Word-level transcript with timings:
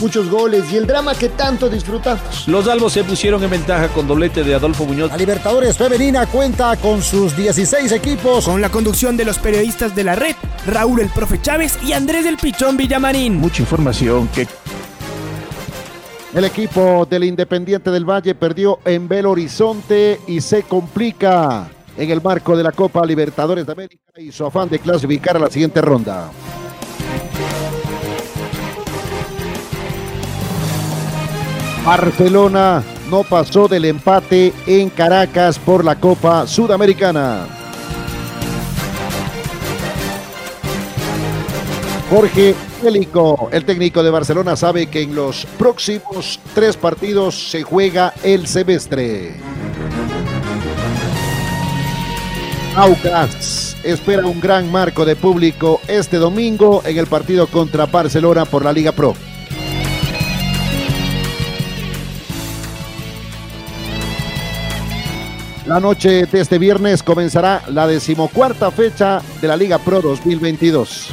muchos 0.00 0.28
goles 0.30 0.64
y 0.72 0.76
el 0.76 0.86
drama 0.86 1.14
que 1.14 1.28
tanto 1.28 1.68
disfrutamos. 1.68 2.46
Los 2.46 2.68
albos 2.68 2.92
se 2.92 3.04
pusieron 3.04 3.42
en 3.42 3.50
ventaja 3.50 3.88
con 3.88 4.06
doblete 4.06 4.44
de 4.44 4.54
Adolfo 4.54 4.84
Muñoz. 4.84 5.10
La 5.10 5.16
Libertadores 5.16 5.76
Femenina 5.76 6.26
cuenta 6.26 6.76
con 6.76 7.02
sus 7.02 7.36
16 7.36 7.92
equipos. 7.92 8.44
Con 8.44 8.60
la 8.60 8.70
conducción 8.70 9.16
de 9.16 9.24
los 9.24 9.38
periodistas 9.38 9.94
de 9.94 10.04
la 10.04 10.14
red, 10.14 10.34
Raúl 10.66 11.00
el 11.00 11.08
Profe 11.08 11.40
Chávez 11.40 11.78
y 11.84 11.92
Andrés 11.92 12.24
del 12.24 12.36
Pichón 12.36 12.76
Villamarín. 12.76 13.36
Mucha 13.36 13.62
información 13.62 14.28
que... 14.28 14.46
El 16.34 16.44
equipo 16.44 17.06
del 17.08 17.24
Independiente 17.24 17.90
del 17.90 18.04
Valle 18.04 18.34
perdió 18.34 18.80
en 18.84 19.08
Belo 19.08 19.30
Horizonte 19.30 20.20
y 20.26 20.42
se 20.42 20.64
complica 20.64 21.70
en 21.96 22.10
el 22.10 22.20
marco 22.20 22.54
de 22.56 22.62
la 22.62 22.72
Copa 22.72 23.06
Libertadores 23.06 23.64
de 23.64 23.72
América 23.72 24.02
y 24.18 24.30
su 24.32 24.44
afán 24.44 24.68
de 24.68 24.78
clasificar 24.78 25.36
a 25.36 25.40
la 25.40 25.50
siguiente 25.50 25.80
ronda. 25.80 26.30
Barcelona 31.86 32.82
no 33.08 33.22
pasó 33.22 33.68
del 33.68 33.84
empate 33.84 34.52
en 34.66 34.90
Caracas 34.90 35.56
por 35.56 35.84
la 35.84 35.94
Copa 35.94 36.44
Sudamericana. 36.44 37.46
Jorge 42.10 42.56
Hélico, 42.84 43.48
el 43.52 43.64
técnico 43.64 44.02
de 44.02 44.10
Barcelona, 44.10 44.56
sabe 44.56 44.88
que 44.88 45.02
en 45.02 45.14
los 45.14 45.46
próximos 45.56 46.40
tres 46.56 46.76
partidos 46.76 47.50
se 47.52 47.62
juega 47.62 48.12
el 48.24 48.48
semestre. 48.48 49.36
Aucas 52.74 53.76
espera 53.84 54.26
un 54.26 54.40
gran 54.40 54.72
marco 54.72 55.04
de 55.04 55.14
público 55.14 55.80
este 55.86 56.16
domingo 56.16 56.82
en 56.84 56.98
el 56.98 57.06
partido 57.06 57.46
contra 57.46 57.86
Barcelona 57.86 58.44
por 58.44 58.64
la 58.64 58.72
Liga 58.72 58.90
Pro. 58.90 59.14
La 65.66 65.80
noche 65.80 66.26
de 66.26 66.40
este 66.40 66.58
viernes 66.58 67.02
comenzará 67.02 67.60
la 67.70 67.88
decimocuarta 67.88 68.70
fecha 68.70 69.20
de 69.40 69.48
la 69.48 69.56
Liga 69.56 69.78
Pro 69.78 70.00
2022. 70.00 71.08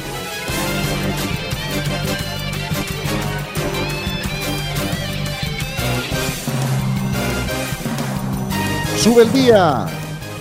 Sube 8.96 9.22
el 9.24 9.32
día, 9.32 9.86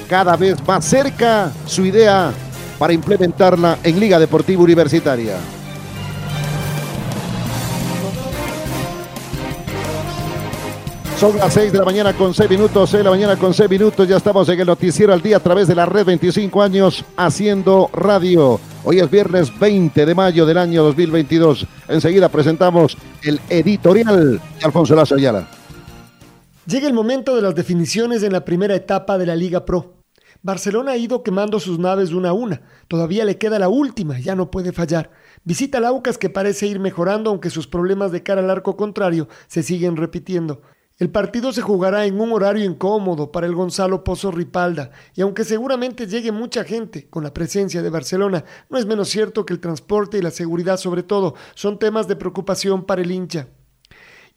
cada 0.07 0.35
vez 0.37 0.57
más 0.67 0.85
cerca 0.85 1.51
su 1.65 1.83
idea 1.83 2.31
para 2.77 2.93
implementarla 2.93 3.79
en 3.83 3.99
Liga 3.99 4.19
Deportiva 4.19 4.61
Universitaria. 4.61 5.37
Son 11.23 11.37
las 11.37 11.53
6 11.53 11.71
de 11.71 11.79
la 11.79 11.85
mañana 11.85 12.11
con 12.11 12.33
6 12.33 12.49
minutos, 12.49 12.89
6 12.89 12.99
de 12.99 13.03
la 13.05 13.09
mañana 13.09 13.37
con 13.37 13.53
6 13.53 13.69
minutos. 13.69 14.05
Ya 14.05 14.17
estamos 14.17 14.49
en 14.49 14.59
el 14.59 14.67
noticiero 14.67 15.13
al 15.13 15.21
día 15.21 15.37
a 15.37 15.39
través 15.39 15.69
de 15.69 15.73
la 15.73 15.85
red 15.85 16.05
25 16.05 16.61
años 16.61 17.05
haciendo 17.15 17.89
radio. 17.93 18.59
Hoy 18.83 18.99
es 18.99 19.09
viernes 19.09 19.57
20 19.57 20.05
de 20.05 20.15
mayo 20.15 20.45
del 20.45 20.57
año 20.57 20.83
2022. 20.83 21.65
Enseguida 21.87 22.27
presentamos 22.27 22.97
el 23.21 23.39
editorial 23.49 24.41
de 24.41 24.65
Alfonso 24.65 24.95
Lazo 24.95 25.15
Ayala. 25.15 25.47
Llega 26.65 26.87
el 26.87 26.93
momento 26.93 27.37
de 27.37 27.41
las 27.41 27.55
definiciones 27.55 28.21
en 28.23 28.33
la 28.33 28.43
primera 28.43 28.75
etapa 28.75 29.17
de 29.17 29.25
la 29.25 29.37
Liga 29.37 29.63
Pro. 29.63 29.93
Barcelona 30.41 30.91
ha 30.91 30.97
ido 30.97 31.23
quemando 31.23 31.61
sus 31.61 31.79
naves 31.79 32.11
una 32.11 32.31
a 32.31 32.33
una. 32.33 32.63
Todavía 32.89 33.23
le 33.23 33.37
queda 33.37 33.59
la 33.59 33.69
última, 33.69 34.19
ya 34.19 34.35
no 34.35 34.51
puede 34.51 34.73
fallar. 34.73 35.09
Visita 35.45 35.77
al 35.77 35.85
Aucas 35.85 36.17
que 36.17 36.29
parece 36.29 36.67
ir 36.67 36.81
mejorando, 36.81 37.29
aunque 37.29 37.49
sus 37.49 37.65
problemas 37.65 38.11
de 38.11 38.23
cara 38.23 38.41
al 38.41 38.49
arco 38.49 38.75
contrario 38.75 39.29
se 39.47 39.63
siguen 39.63 39.95
repitiendo. 39.95 40.61
El 41.03 41.09
partido 41.09 41.51
se 41.51 41.61
jugará 41.61 42.05
en 42.05 42.21
un 42.21 42.31
horario 42.31 42.63
incómodo 42.63 43.29
para 43.29 43.45
el 43.45 43.53
Gonzalo 43.53 44.05
Pozo 44.05 44.31
Ripalda 44.31 44.91
y 45.13 45.19
aunque 45.19 45.43
seguramente 45.43 46.07
llegue 46.07 46.31
mucha 46.31 46.63
gente 46.63 47.09
con 47.09 47.25
la 47.25 47.33
presencia 47.33 47.81
de 47.81 47.89
Barcelona, 47.89 48.45
no 48.69 48.77
es 48.77 48.85
menos 48.85 49.09
cierto 49.09 49.45
que 49.45 49.51
el 49.51 49.59
transporte 49.59 50.17
y 50.17 50.21
la 50.21 50.31
seguridad 50.31 50.77
sobre 50.77 51.03
todo 51.03 51.35
son 51.55 51.77
temas 51.77 52.07
de 52.07 52.15
preocupación 52.15 52.85
para 52.85 53.01
el 53.01 53.11
hincha. 53.11 53.49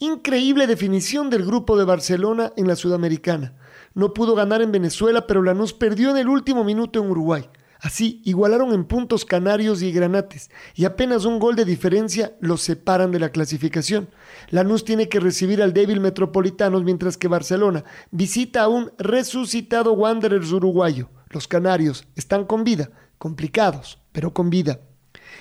Increíble 0.00 0.66
definición 0.66 1.31
del 1.31 1.47
grupo 1.47 1.78
de 1.78 1.84
Barcelona 1.84 2.53
en 2.56 2.66
la 2.66 2.75
Sudamericana. 2.75 3.55
No 3.94 4.12
pudo 4.12 4.34
ganar 4.34 4.60
en 4.60 4.72
Venezuela, 4.72 5.25
pero 5.28 5.44
Lanús 5.44 5.72
perdió 5.72 6.10
en 6.10 6.16
el 6.16 6.28
último 6.28 6.65
minuto 6.65 7.00
en 7.00 7.09
Uruguay. 7.09 7.49
Así, 7.81 8.22
igualaron 8.25 8.72
en 8.72 8.84
puntos 8.84 9.25
Canarios 9.25 9.82
y 9.82 9.92
Granates, 9.92 10.50
y 10.75 10.87
apenas 10.87 11.25
un 11.25 11.38
gol 11.38 11.56
de 11.56 11.64
diferencia 11.64 12.34
los 12.41 12.62
separan 12.62 13.10
de 13.10 13.20
la 13.20 13.31
clasificación. 13.31 14.09
Lanús 14.50 14.84
tiene 14.84 15.09
que 15.09 15.20
recibir 15.20 15.62
al 15.62 15.72
débil 15.72 16.00
Metropolitanos, 16.00 16.84
mientras 16.84 17.16
que 17.16 17.28
Barcelona 17.28 17.84
visita 18.10 18.62
a 18.62 18.69
un 18.69 18.92
resucitado 18.98 19.92
Wanderers 19.92 20.53
uruguayo. 20.53 21.10
Los 21.28 21.48
Canarios 21.48 22.06
están 22.14 22.44
con 22.44 22.64
vida, 22.64 22.91
complicados, 23.19 24.00
pero 24.12 24.32
con 24.32 24.48
vida. 24.48 24.81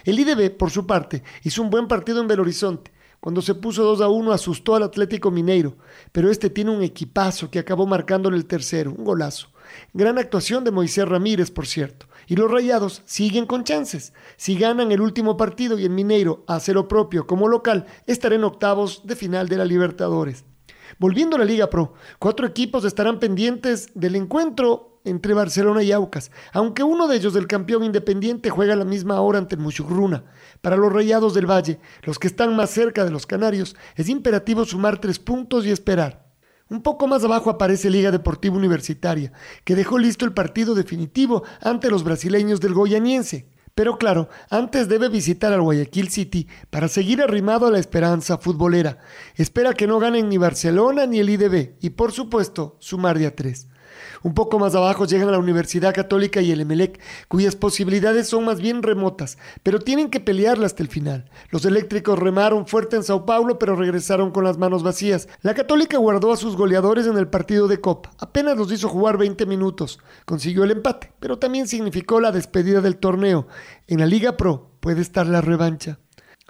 El 0.03 0.19
IDB, 0.19 0.57
por 0.57 0.71
su 0.71 0.85
parte, 0.85 1.23
hizo 1.43 1.61
un 1.61 1.69
buen 1.69 1.87
partido 1.87 2.21
en 2.21 2.27
Belo 2.27 2.41
Horizonte. 2.41 2.91
Cuando 3.19 3.41
se 3.41 3.55
puso 3.55 3.83
2 3.83 4.01
a 4.01 4.07
1 4.09 4.31
asustó 4.33 4.75
al 4.75 4.83
Atlético 4.83 5.31
Mineiro, 5.31 5.77
pero 6.11 6.29
este 6.29 6.49
tiene 6.49 6.71
un 6.71 6.83
equipazo 6.83 7.49
que 7.49 7.59
acabó 7.59 7.87
marcándole 7.87 8.37
el 8.37 8.45
tercero, 8.45 8.91
un 8.91 9.03
golazo. 9.03 9.47
Gran 9.93 10.17
actuación 10.17 10.63
de 10.63 10.71
Moisés 10.71 11.07
Ramírez, 11.07 11.51
por 11.51 11.67
cierto. 11.67 12.07
Y 12.27 12.35
los 12.35 12.49
Rayados 12.49 13.01
siguen 13.05 13.45
con 13.45 13.63
chances. 13.63 14.13
Si 14.37 14.57
ganan 14.57 14.91
el 14.91 15.01
último 15.01 15.37
partido 15.37 15.77
y 15.77 15.83
el 15.83 15.91
Mineiro 15.91 16.43
hace 16.47 16.73
lo 16.73 16.87
propio 16.87 17.27
como 17.27 17.47
local, 17.47 17.85
estarán 18.07 18.43
octavos 18.43 19.01
de 19.05 19.15
final 19.15 19.47
de 19.47 19.57
la 19.57 19.65
Libertadores. 19.65 20.45
Volviendo 20.97 21.35
a 21.35 21.39
la 21.39 21.45
Liga 21.45 21.69
Pro, 21.69 21.93
cuatro 22.19 22.47
equipos 22.47 22.85
estarán 22.85 23.19
pendientes 23.19 23.89
del 23.95 24.15
encuentro 24.15 25.01
entre 25.03 25.33
Barcelona 25.33 25.83
y 25.83 25.91
Aucas, 25.91 26.31
aunque 26.51 26.83
uno 26.83 27.07
de 27.07 27.17
ellos, 27.17 27.33
del 27.33 27.47
campeón 27.47 27.83
independiente, 27.83 28.49
juega 28.49 28.73
a 28.73 28.77
la 28.77 28.85
misma 28.85 29.21
hora 29.21 29.37
ante 29.37 29.55
el. 29.55 30.23
Para 30.61 30.77
los 30.77 30.91
Rayados 30.91 31.33
del 31.33 31.49
Valle, 31.49 31.79
los 32.03 32.17
que 32.17 32.27
están 32.27 32.55
más 32.55 32.71
cerca 32.71 33.05
de 33.05 33.11
los 33.11 33.27
Canarios, 33.27 33.75
es 33.95 34.09
imperativo 34.09 34.65
sumar 34.65 34.99
tres 34.99 35.19
puntos 35.19 35.65
y 35.65 35.71
esperar. 35.71 36.24
Un 36.67 36.81
poco 36.81 37.05
más 37.05 37.23
abajo 37.23 37.51
aparece 37.51 37.91
Liga 37.91 38.09
Deportiva 38.09 38.55
Universitaria, 38.55 39.31
que 39.63 39.75
dejó 39.75 39.99
listo 39.99 40.25
el 40.25 40.33
partido 40.33 40.73
definitivo 40.73 41.43
ante 41.61 41.91
los 41.91 42.03
brasileños 42.03 42.59
del 42.59 42.73
Goianiense. 42.73 43.47
Pero 43.75 43.99
claro, 43.99 44.29
antes 44.49 44.87
debe 44.87 45.09
visitar 45.09 45.53
al 45.53 45.61
Guayaquil 45.61 46.09
City 46.09 46.47
para 46.71 46.87
seguir 46.87 47.21
arrimado 47.21 47.67
a 47.67 47.71
la 47.71 47.77
esperanza 47.77 48.39
futbolera. 48.39 48.97
Espera 49.35 49.73
que 49.73 49.85
no 49.85 49.99
ganen 49.99 50.27
ni 50.27 50.39
Barcelona 50.39 51.05
ni 51.05 51.19
el 51.19 51.29
IDB 51.29 51.75
y 51.81 51.91
por 51.91 52.11
supuesto 52.11 52.77
sumar 52.79 53.19
de 53.19 53.27
a 53.27 53.35
tres. 53.35 53.67
Un 54.23 54.33
poco 54.33 54.59
más 54.59 54.75
abajo 54.75 55.05
llegan 55.05 55.31
la 55.31 55.39
Universidad 55.39 55.93
Católica 55.93 56.41
y 56.41 56.51
el 56.51 56.61
Emelec, 56.61 56.99
cuyas 57.27 57.55
posibilidades 57.55 58.27
son 58.27 58.45
más 58.45 58.59
bien 58.59 58.83
remotas, 58.83 59.37
pero 59.63 59.79
tienen 59.79 60.09
que 60.09 60.19
pelearla 60.19 60.65
hasta 60.65 60.83
el 60.83 60.89
final. 60.89 61.29
Los 61.49 61.65
eléctricos 61.65 62.17
remaron 62.19 62.67
fuerte 62.67 62.95
en 62.95 63.03
Sao 63.03 63.25
Paulo, 63.25 63.59
pero 63.59 63.75
regresaron 63.75 64.31
con 64.31 64.43
las 64.43 64.57
manos 64.57 64.83
vacías. 64.83 65.27
La 65.41 65.53
Católica 65.53 65.97
guardó 65.97 66.31
a 66.31 66.37
sus 66.37 66.55
goleadores 66.55 67.07
en 67.07 67.17
el 67.17 67.27
partido 67.27 67.67
de 67.67 67.81
Copa, 67.81 68.11
apenas 68.19 68.57
los 68.57 68.71
hizo 68.71 68.89
jugar 68.89 69.17
20 69.17 69.45
minutos. 69.45 69.99
Consiguió 70.25 70.63
el 70.63 70.71
empate, 70.71 71.11
pero 71.19 71.39
también 71.39 71.67
significó 71.67 72.19
la 72.19 72.31
despedida 72.31 72.81
del 72.81 72.97
torneo. 72.97 73.47
En 73.87 73.99
la 73.99 74.05
Liga 74.05 74.37
Pro 74.37 74.71
puede 74.79 75.01
estar 75.01 75.27
la 75.27 75.41
revancha. 75.41 75.99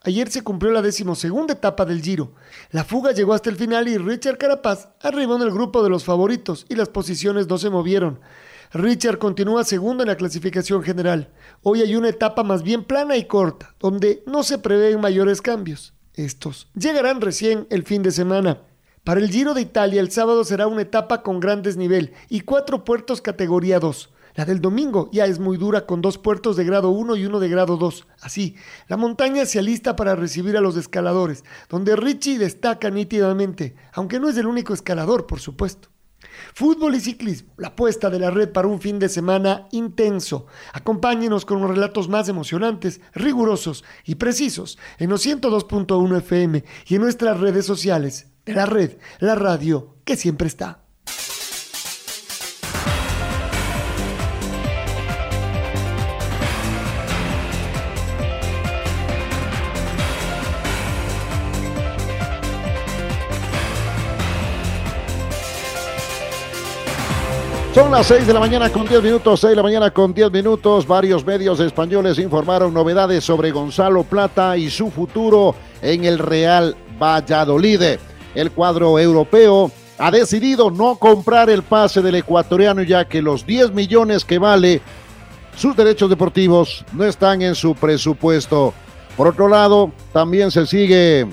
Ayer 0.06 0.30
se 0.30 0.44
cumplió 0.44 0.72
la 0.72 0.84
decimosegunda 0.84 1.56
etapa 1.56 1.84
del 1.84 2.00
Giro. 2.00 2.34
La 2.70 2.84
fuga 2.84 3.12
llegó 3.12 3.34
hasta 3.34 3.50
el 3.50 3.56
final 3.56 3.88
y 3.88 3.98
Richard 3.98 4.38
Carapaz 4.38 4.90
arribó 5.02 5.36
en 5.36 5.42
el 5.42 5.50
grupo 5.50 5.82
de 5.82 5.90
los 5.90 6.04
favoritos 6.04 6.68
y 6.70 6.76
las 6.76 6.90
posiciones 6.90 7.48
no 7.48 7.58
se 7.58 7.72
movieron. 7.72 8.20
Richard 8.72 9.18
continúa 9.18 9.64
segundo 9.64 10.04
en 10.04 10.10
la 10.10 10.16
clasificación 10.16 10.84
general. 10.84 11.34
Hoy 11.64 11.82
hay 11.82 11.96
una 11.96 12.10
etapa 12.10 12.44
más 12.44 12.62
bien 12.62 12.84
plana 12.84 13.18
y 13.18 13.26
corta, 13.26 13.74
donde 13.80 14.22
no 14.28 14.44
se 14.44 14.60
prevén 14.60 15.02
mayores 15.02 15.42
cambios. 15.42 15.96
Estos 16.14 16.68
llegarán 16.76 17.20
recién 17.20 17.66
el 17.72 17.82
fin 17.82 18.04
de 18.04 18.12
semana. 18.12 18.62
Para 19.06 19.20
el 19.20 19.30
Giro 19.30 19.54
de 19.54 19.62
Italia 19.62 20.02
el 20.02 20.10
sábado 20.10 20.44
será 20.44 20.66
una 20.66 20.82
etapa 20.82 21.22
con 21.22 21.40
gran 21.40 21.62
desnivel 21.62 22.14
y 22.28 22.40
cuatro 22.40 22.84
puertos 22.84 23.22
categoría 23.22 23.80
2. 23.80 24.10
La 24.34 24.46
del 24.46 24.62
domingo 24.62 25.12
ya 25.14 25.28
es 25.28 25.38
muy 25.38 25.58
dura 25.58 25.86
con 25.86 26.02
dos 26.02 26.18
puertos 26.18 26.56
de 26.56 26.64
grado 26.64 26.90
1 26.90 27.16
y 27.16 27.28
uno 27.28 27.40
de 27.40 27.48
grado 27.48 27.78
2. 27.78 28.08
Así, 28.22 28.56
la 28.88 28.98
montaña 28.98 29.46
se 29.46 29.60
alista 29.60 29.96
para 29.96 30.16
recibir 30.16 30.58
a 30.58 30.62
los 30.62 30.76
escaladores, 30.76 31.44
donde 31.70 31.96
Richie 31.96 32.40
destaca 32.40 32.90
nítidamente, 32.90 33.76
aunque 33.94 34.20
no 34.20 34.28
es 34.28 34.38
el 34.38 34.48
único 34.48 34.74
escalador, 34.74 35.28
por 35.28 35.40
supuesto. 35.40 35.90
Fútbol 36.56 36.96
y 36.96 37.00
ciclismo, 37.00 37.54
la 37.58 37.68
apuesta 37.68 38.10
de 38.10 38.18
la 38.18 38.32
red 38.32 38.52
para 38.52 38.68
un 38.68 38.82
fin 38.82 38.98
de 38.98 39.08
semana 39.08 39.68
intenso. 39.72 40.48
Acompáñenos 40.74 41.46
con 41.46 41.62
los 41.62 41.70
relatos 41.70 42.10
más 42.10 42.28
emocionantes, 42.28 43.02
rigurosos 43.14 43.84
y 44.04 44.16
precisos 44.16 44.80
en 44.98 45.12
los 45.12 45.24
102.1 45.24 46.18
FM 46.18 46.64
y 46.88 46.96
en 46.96 47.02
nuestras 47.02 47.40
redes 47.40 47.68
sociales 47.68 48.32
de 48.46 48.54
la 48.54 48.66
red, 48.66 48.92
la 49.20 49.36
radio 49.36 49.96
que 50.06 50.16
siempre 50.16 50.48
está. 50.48 50.80
Son 67.76 67.92
las 67.92 68.08
6 68.08 68.26
de 68.26 68.34
la 68.34 68.40
mañana 68.40 68.70
con 68.70 68.88
10 68.88 69.04
minutos, 69.04 69.42
6 69.42 69.50
de 69.50 69.56
la 69.58 69.64
mañana 69.64 69.92
con 69.92 70.14
10 70.14 70.32
minutos. 70.32 70.88
Varios 70.88 71.26
medios 71.26 71.60
españoles 71.60 72.18
informaron 72.20 72.74
novedades 72.74 73.26
sobre 73.26 73.52
Gonzalo 73.52 74.04
Plata 74.04 74.56
y 74.56 74.70
su 74.70 74.90
futuro 74.90 75.54
en 75.82 76.06
el 76.06 76.18
Real 76.18 76.74
Valladolid. 76.98 77.98
El 78.36 78.52
cuadro 78.52 79.00
europeo 79.00 79.72
ha 79.98 80.12
decidido 80.12 80.70
no 80.70 80.96
comprar 80.96 81.50
el 81.50 81.64
pase 81.64 82.02
del 82.02 82.16
ecuatoriano 82.16 82.84
ya 82.84 83.06
que 83.06 83.22
los 83.22 83.46
10 83.46 83.72
millones 83.72 84.26
que 84.26 84.38
vale 84.38 84.82
sus 85.56 85.76
derechos 85.76 86.10
deportivos 86.10 86.84
no 86.92 87.06
están 87.06 87.42
en 87.42 87.56
su 87.56 87.76
presupuesto. 87.76 88.74
Por 89.16 89.28
otro 89.28 89.48
lado, 89.48 89.92
también 90.12 90.52
se 90.52 90.66
sigue 90.66 91.26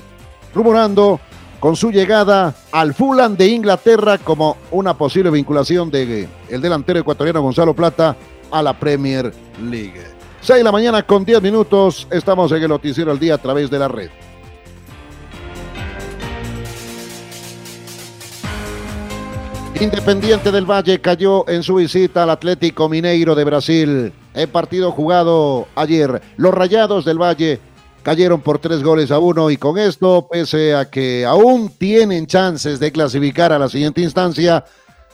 rumorando 0.54 1.18
con 1.58 1.74
su 1.76 1.90
llegada 1.90 2.54
al 2.70 2.94
Fulham 2.94 3.36
de 3.36 3.48
Inglaterra 3.48 4.18
como 4.18 4.56
una 4.70 4.94
posible 4.94 5.30
vinculación 5.30 5.90
de 5.90 6.28
el 6.48 6.60
delantero 6.60 7.00
ecuatoriano 7.00 7.42
Gonzalo 7.42 7.74
Plata 7.74 8.16
a 8.50 8.62
la 8.62 8.78
Premier 8.78 9.32
League. 9.60 10.02
6 10.40 10.58
de 10.58 10.64
la 10.64 10.72
mañana 10.72 11.04
con 11.04 11.24
10 11.24 11.40
minutos, 11.42 12.06
estamos 12.10 12.50
en 12.52 12.62
el 12.62 12.68
noticiero 12.68 13.10
al 13.10 13.18
día 13.18 13.34
a 13.34 13.38
través 13.38 13.70
de 13.70 13.78
la 13.78 13.88
red. 13.88 14.10
Independiente 19.80 20.52
del 20.52 20.70
Valle 20.70 21.00
cayó 21.00 21.48
en 21.48 21.62
su 21.62 21.76
visita 21.76 22.22
al 22.22 22.30
Atlético 22.30 22.88
Mineiro 22.88 23.34
de 23.34 23.44
Brasil. 23.44 24.12
En 24.34 24.50
partido 24.50 24.92
jugado 24.92 25.66
ayer, 25.74 26.22
los 26.36 26.54
Rayados 26.54 27.04
del 27.04 27.20
Valle 27.20 27.58
cayeron 28.02 28.40
por 28.40 28.58
tres 28.58 28.82
goles 28.82 29.10
a 29.10 29.18
uno 29.18 29.50
y 29.50 29.56
con 29.56 29.78
esto, 29.78 30.28
pese 30.30 30.74
a 30.74 30.88
que 30.88 31.24
aún 31.24 31.68
tienen 31.70 32.26
chances 32.26 32.78
de 32.80 32.92
clasificar 32.92 33.52
a 33.52 33.58
la 33.58 33.68
siguiente 33.68 34.00
instancia, 34.00 34.64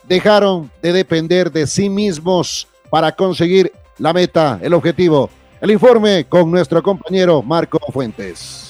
dejaron 0.06 0.70
de 0.82 0.92
depender 0.92 1.50
de 1.50 1.66
sí 1.66 1.88
mismos 1.88 2.66
para 2.90 3.12
conseguir 3.12 3.72
la 3.98 4.12
meta, 4.12 4.58
el 4.62 4.74
objetivo. 4.74 5.30
El 5.60 5.70
informe 5.70 6.26
con 6.28 6.50
nuestro 6.50 6.82
compañero 6.82 7.42
Marco 7.42 7.78
Fuentes. 7.92 8.67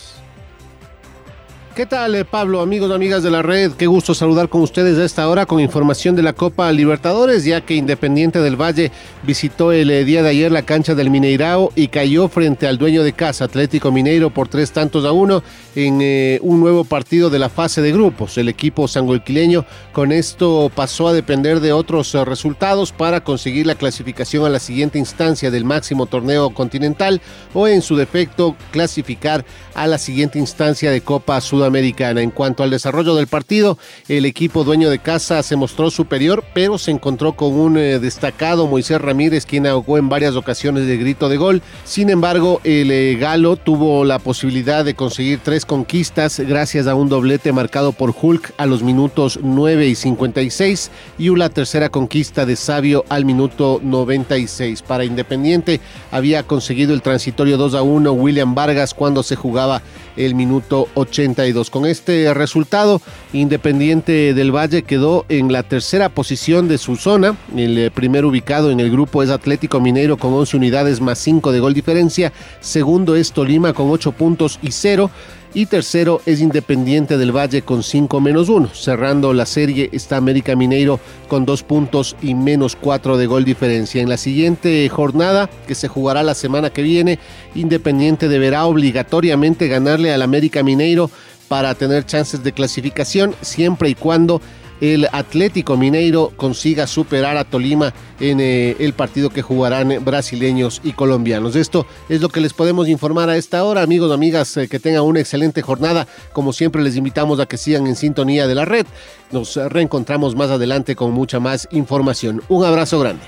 ¿Qué 1.79 1.87
tal, 1.87 2.17
eh, 2.17 2.25
Pablo, 2.25 2.61
amigos 2.61 2.91
amigas 2.91 3.23
de 3.23 3.31
la 3.31 3.41
red? 3.41 3.71
Qué 3.71 3.87
gusto 3.87 4.13
saludar 4.13 4.49
con 4.49 4.63
ustedes 4.63 4.99
a 4.99 5.05
esta 5.05 5.29
hora 5.29 5.47
con 5.47 5.61
información 5.61 6.17
de 6.17 6.25
la 6.25 6.33
Copa 6.33 6.73
Libertadores, 6.73 7.45
ya 7.45 7.61
que 7.61 7.77
Independiente 7.77 8.41
del 8.41 8.61
Valle 8.61 8.91
visitó 9.23 9.71
el 9.71 9.89
eh, 9.93 10.05
día 10.05 10.25
de 10.25 10.31
ayer 10.31 10.51
la 10.51 10.63
cancha 10.63 10.97
del 10.97 11.09
Mineirao 11.09 11.71
y 11.77 11.87
cayó 11.87 12.27
frente 12.27 12.67
al 12.67 12.79
dueño 12.79 13.05
de 13.05 13.13
casa, 13.13 13.45
Atlético 13.45 13.93
Mineiro, 13.93 14.31
por 14.31 14.49
tres 14.49 14.73
tantos 14.73 15.05
a 15.05 15.13
uno 15.13 15.45
en 15.77 16.01
eh, 16.03 16.41
un 16.43 16.59
nuevo 16.59 16.83
partido 16.83 17.31
de 17.31 17.39
la 17.39 17.49
fase 17.49 17.81
de 17.81 17.93
grupos. 17.93 18.37
El 18.39 18.49
equipo 18.49 18.89
sanguiquileño 18.89 19.65
con 19.93 20.11
esto 20.11 20.73
pasó 20.75 21.07
a 21.07 21.13
depender 21.13 21.61
de 21.61 21.73
otros 21.73 22.13
resultados 22.13 22.91
para 22.91 23.23
conseguir 23.23 23.69
la 23.69 23.77
clasificación 23.77 24.45
a 24.45 24.49
la 24.49 24.59
siguiente 24.59 24.99
instancia 24.99 25.53
del 25.53 25.65
máximo 25.65 26.07
torneo 26.07 26.51
continental 26.51 27.21
o, 27.55 27.69
en 27.69 27.83
su 27.83 27.95
defecto, 27.95 28.57
clasificar 28.73 29.45
a 29.77 29.87
la 29.87 29.99
siguiente 29.99 30.41
instancia 30.41 30.91
de 30.91 31.03
Copa 31.03 31.41
Sudamericana 31.41 31.68
Americana. 31.69 32.20
En 32.20 32.31
cuanto 32.31 32.62
al 32.62 32.70
desarrollo 32.70 33.15
del 33.15 33.29
partido, 33.29 33.79
el 34.09 34.25
equipo 34.25 34.65
dueño 34.65 34.91
de 34.91 34.99
casa 34.99 35.43
se 35.43 35.56
mostró 35.56 35.91
superior, 35.91 36.44
pero 36.53 36.79
se 36.79 36.91
encontró 36.91 37.35
con 37.35 37.53
un 37.53 37.79
eh, 37.79 37.99
destacado 37.99 38.67
Moisés 38.67 39.00
Ramírez, 39.00 39.47
quien 39.47 39.67
ahogó 39.67 39.99
en 39.99 40.09
varias 40.09 40.35
ocasiones 40.35 40.87
de 40.87 40.97
grito 40.97 41.29
de 41.29 41.37
gol. 41.37 41.62
Sin 41.85 42.11
embargo, 42.11 42.61
el 42.65 42.91
eh, 42.91 43.17
Galo 43.17 43.56
tuvo 43.56 44.05
la 44.05 44.19
posibilidad 44.19 44.85
de 44.85 44.94
conseguir 44.94 45.41
tres 45.43 45.65
conquistas 45.65 46.41
gracias 46.41 46.87
a 46.87 46.94
un 46.94 47.09
doblete 47.09 47.53
marcado 47.53 47.93
por 47.93 48.14
Hulk 48.21 48.55
a 48.56 48.67
los 48.67 48.82
minutos 48.82 49.38
9 49.43 49.87
y 49.87 49.94
56 49.94 50.91
y 51.19 51.29
una 51.29 51.49
tercera 51.49 51.88
conquista 51.88 52.47
de 52.47 52.56
Sabio 52.56 53.05
al 53.09 53.25
minuto 53.25 53.81
96. 53.82 54.82
Para 54.82 55.05
Independiente 55.05 55.81
había 56.11 56.43
conseguido 56.43 56.94
el 56.94 57.03
transitorio 57.03 57.56
2 57.56 57.75
a 57.75 57.82
1 57.82 58.12
William 58.12 58.55
Vargas 58.55 58.94
cuando 58.94 59.23
se 59.23 59.37
jugaba 59.37 59.82
el 60.17 60.35
minuto 60.35 60.88
82. 60.94 61.58
Con 61.59 61.87
este 61.87 62.33
resultado, 62.35 63.03
Independiente 63.33 64.33
del 64.33 64.55
Valle 64.55 64.85
quedó 64.85 65.27
en 65.29 65.53
la 65.53 65.65
tercera 65.65 66.09
posición 66.09 66.69
de 66.69 66.79
su 66.79 66.95
zona. 66.95 67.37
El 67.57 67.77
eh, 67.77 67.91
primer 67.91 68.25
ubicado 68.25 68.71
en 68.71 68.79
el 68.79 68.93
grupo 68.93 69.25
es 69.25 69.31
Atlético 69.31 69.81
Mineiro 69.81 70.17
con 70.17 70.33
11 70.33 70.57
unidades 70.57 71.01
más 71.01 71.19
5 71.19 71.51
de 71.51 71.59
gol 71.59 71.75
diferencia. 71.75 72.33
Segundo 72.61 73.17
es 73.17 73.33
Tolima 73.33 73.73
con 73.73 73.91
8 73.91 74.13
puntos 74.13 74.61
y 74.63 74.71
0 74.71 75.11
y 75.55 75.67
tercero 75.67 76.21
es 76.27 76.41
Independiente 76.41 77.17
del 77.17 77.37
Valle 77.37 77.63
con 77.63 77.83
5 77.83 78.21
menos 78.21 78.49
1. 78.49 78.71
Cerrando 78.75 79.33
la 79.33 79.47
serie 79.47 79.89
está 79.93 80.17
América 80.17 80.55
Mineiro 80.55 81.01
con 81.27 81.45
2 81.45 81.63
puntos 81.63 82.17
y 82.23 82.35
menos 82.35 82.77
4 82.77 83.17
de 83.17 83.27
gol 83.27 83.45
diferencia. 83.45 84.03
En 84.03 84.09
la 84.09 84.17
siguiente 84.17 84.89
jornada 84.89 85.49
que 85.67 85.75
se 85.75 85.89
jugará 85.89 86.23
la 86.23 86.35
semana 86.35 86.71
que 86.71 86.83
viene, 86.83 87.19
Independiente 87.55 88.29
deberá 88.29 88.67
obligatoriamente 88.67 89.69
ganarle 89.69 90.13
al 90.13 90.23
América 90.23 90.63
Mineiro 90.63 91.11
para 91.49 91.75
tener 91.75 92.06
chances 92.06 92.45
de 92.45 92.53
clasificación 92.53 93.35
siempre 93.41 93.89
y 93.89 93.95
cuando 93.95 94.41
el 94.81 95.09
Atlético 95.12 95.77
Mineiro 95.77 96.33
consiga 96.37 96.87
superar 96.87 97.37
a 97.37 97.45
Tolima 97.45 97.93
en 98.21 98.41
eh, 98.41 98.77
el 98.79 98.93
partido 98.93 99.31
que 99.31 99.43
jugarán 99.43 100.05
brasileños 100.05 100.81
y 100.85 100.93
colombianos. 100.93 101.56
Esto 101.56 101.87
es 102.09 102.21
lo 102.21 102.29
que 102.29 102.41
les 102.41 102.53
podemos 102.53 102.89
informar 102.89 103.29
a 103.29 103.37
esta 103.37 103.65
hora, 103.65 103.83
amigos, 103.83 104.12
amigas, 104.12 104.56
eh, 104.56 104.69
que 104.69 104.79
tengan 104.79 105.03
una 105.03 105.21
excelente 105.21 105.62
jornada. 105.62 106.06
Como 106.33 106.53
siempre, 106.53 106.83
les 106.83 106.97
invitamos 106.97 107.41
a 107.41 107.47
que 107.47 107.56
sigan 107.56 107.87
en 107.87 107.97
sintonía 107.97 108.47
de 108.47 108.55
la 108.55 108.65
red. 108.65 108.87
Nos 109.33 109.56
reencontramos 109.56 110.37
más 110.37 110.50
adelante 110.50 110.95
con 110.95 111.12
mucha 111.12 111.41
más 111.41 111.69
información. 111.73 112.43
Un 112.49 112.65
abrazo 112.65 113.00
grande. 113.00 113.23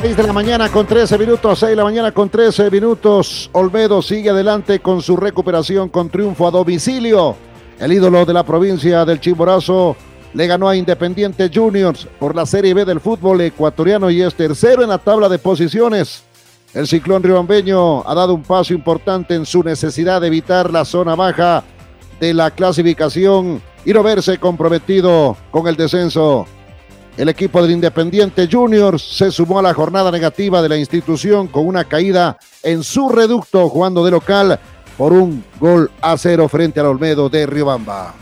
6 0.00 0.16
de 0.16 0.22
la 0.22 0.32
mañana 0.32 0.68
con 0.68 0.86
13 0.86 1.18
minutos, 1.18 1.58
6 1.58 1.70
de 1.70 1.76
la 1.76 1.82
mañana 1.82 2.12
con 2.12 2.28
13 2.28 2.70
minutos. 2.70 3.50
Olmedo 3.52 4.00
sigue 4.00 4.30
adelante 4.30 4.78
con 4.78 5.02
su 5.02 5.16
recuperación 5.16 5.88
con 5.88 6.08
triunfo 6.08 6.46
a 6.46 6.52
domicilio. 6.52 7.34
El 7.80 7.92
ídolo 7.92 8.24
de 8.24 8.32
la 8.32 8.44
provincia 8.44 9.04
del 9.04 9.18
Chimborazo 9.20 9.96
le 10.34 10.46
ganó 10.46 10.68
a 10.68 10.76
Independiente 10.76 11.50
Juniors 11.52 12.06
por 12.20 12.36
la 12.36 12.46
Serie 12.46 12.74
B 12.74 12.84
del 12.84 13.00
fútbol 13.00 13.40
ecuatoriano 13.40 14.08
y 14.08 14.22
es 14.22 14.36
tercero 14.36 14.84
en 14.84 14.90
la 14.90 14.98
tabla 14.98 15.28
de 15.28 15.40
posiciones. 15.40 16.22
El 16.74 16.86
ciclón 16.86 17.24
riobambeño 17.24 18.08
ha 18.08 18.14
dado 18.14 18.34
un 18.34 18.44
paso 18.44 18.74
importante 18.74 19.34
en 19.34 19.44
su 19.44 19.64
necesidad 19.64 20.20
de 20.20 20.28
evitar 20.28 20.70
la 20.72 20.84
zona 20.84 21.16
baja 21.16 21.64
de 22.20 22.34
la 22.34 22.52
clasificación 22.52 23.60
y 23.84 23.92
no 23.92 24.04
verse 24.04 24.38
comprometido 24.38 25.36
con 25.50 25.66
el 25.66 25.74
descenso. 25.74 26.46
El 27.18 27.28
equipo 27.28 27.60
del 27.60 27.72
Independiente 27.72 28.48
Juniors 28.50 29.02
se 29.02 29.32
sumó 29.32 29.58
a 29.58 29.62
la 29.62 29.74
jornada 29.74 30.08
negativa 30.12 30.62
de 30.62 30.68
la 30.68 30.76
institución 30.76 31.48
con 31.48 31.66
una 31.66 31.82
caída 31.82 32.38
en 32.62 32.84
su 32.84 33.08
reducto 33.08 33.68
jugando 33.68 34.04
de 34.04 34.12
local 34.12 34.60
por 34.96 35.12
un 35.12 35.44
gol 35.58 35.90
a 36.00 36.16
cero 36.16 36.48
frente 36.48 36.78
al 36.78 36.86
Olmedo 36.86 37.28
de 37.28 37.44
Riobamba. 37.44 38.14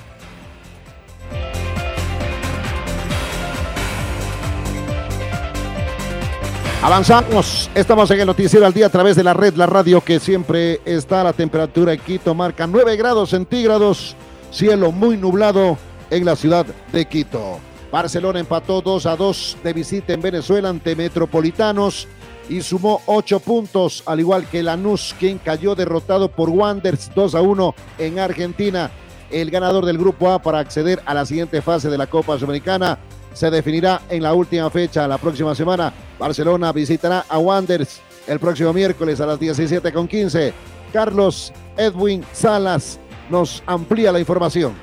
Avanzamos, 6.82 7.68
estamos 7.74 8.10
en 8.12 8.20
el 8.20 8.26
noticiero 8.26 8.64
al 8.64 8.72
día 8.72 8.86
a 8.86 8.90
través 8.90 9.14
de 9.14 9.24
la 9.24 9.34
red, 9.34 9.56
la 9.56 9.66
radio 9.66 10.00
que 10.00 10.18
siempre 10.18 10.80
está 10.86 11.20
a 11.20 11.24
la 11.24 11.32
temperatura 11.34 11.92
en 11.92 12.00
Quito, 12.00 12.34
marca 12.34 12.66
9 12.66 12.96
grados 12.96 13.28
centígrados, 13.28 14.16
cielo 14.50 14.90
muy 14.90 15.18
nublado 15.18 15.76
en 16.08 16.24
la 16.24 16.34
ciudad 16.34 16.64
de 16.92 17.04
Quito. 17.04 17.58
Barcelona 17.96 18.40
empató 18.40 18.82
2 18.82 19.06
a 19.06 19.16
2 19.16 19.56
de 19.64 19.72
visita 19.72 20.12
en 20.12 20.20
Venezuela 20.20 20.68
ante 20.68 20.94
Metropolitanos 20.94 22.06
y 22.46 22.60
sumó 22.60 23.00
8 23.06 23.40
puntos, 23.40 24.02
al 24.04 24.20
igual 24.20 24.46
que 24.46 24.62
Lanús, 24.62 25.14
quien 25.18 25.38
cayó 25.38 25.74
derrotado 25.74 26.30
por 26.30 26.50
Wanderers 26.50 27.10
2 27.14 27.34
a 27.34 27.40
1 27.40 27.74
en 27.96 28.18
Argentina. 28.18 28.90
El 29.30 29.50
ganador 29.50 29.86
del 29.86 29.96
Grupo 29.96 30.30
A 30.30 30.42
para 30.42 30.58
acceder 30.58 31.00
a 31.06 31.14
la 31.14 31.24
siguiente 31.24 31.62
fase 31.62 31.88
de 31.88 31.96
la 31.96 32.06
Copa 32.06 32.34
Sudamericana 32.34 32.98
se 33.32 33.50
definirá 33.50 34.02
en 34.10 34.22
la 34.22 34.34
última 34.34 34.68
fecha, 34.68 35.08
la 35.08 35.16
próxima 35.16 35.54
semana. 35.54 35.90
Barcelona 36.18 36.72
visitará 36.72 37.24
a 37.26 37.38
Wanderers 37.38 38.02
el 38.26 38.38
próximo 38.38 38.74
miércoles 38.74 39.22
a 39.22 39.26
las 39.26 39.40
17.15. 39.40 40.52
Carlos 40.92 41.50
Edwin 41.78 42.22
Salas 42.34 43.00
nos 43.30 43.62
amplía 43.64 44.12
la 44.12 44.20
información. 44.20 44.74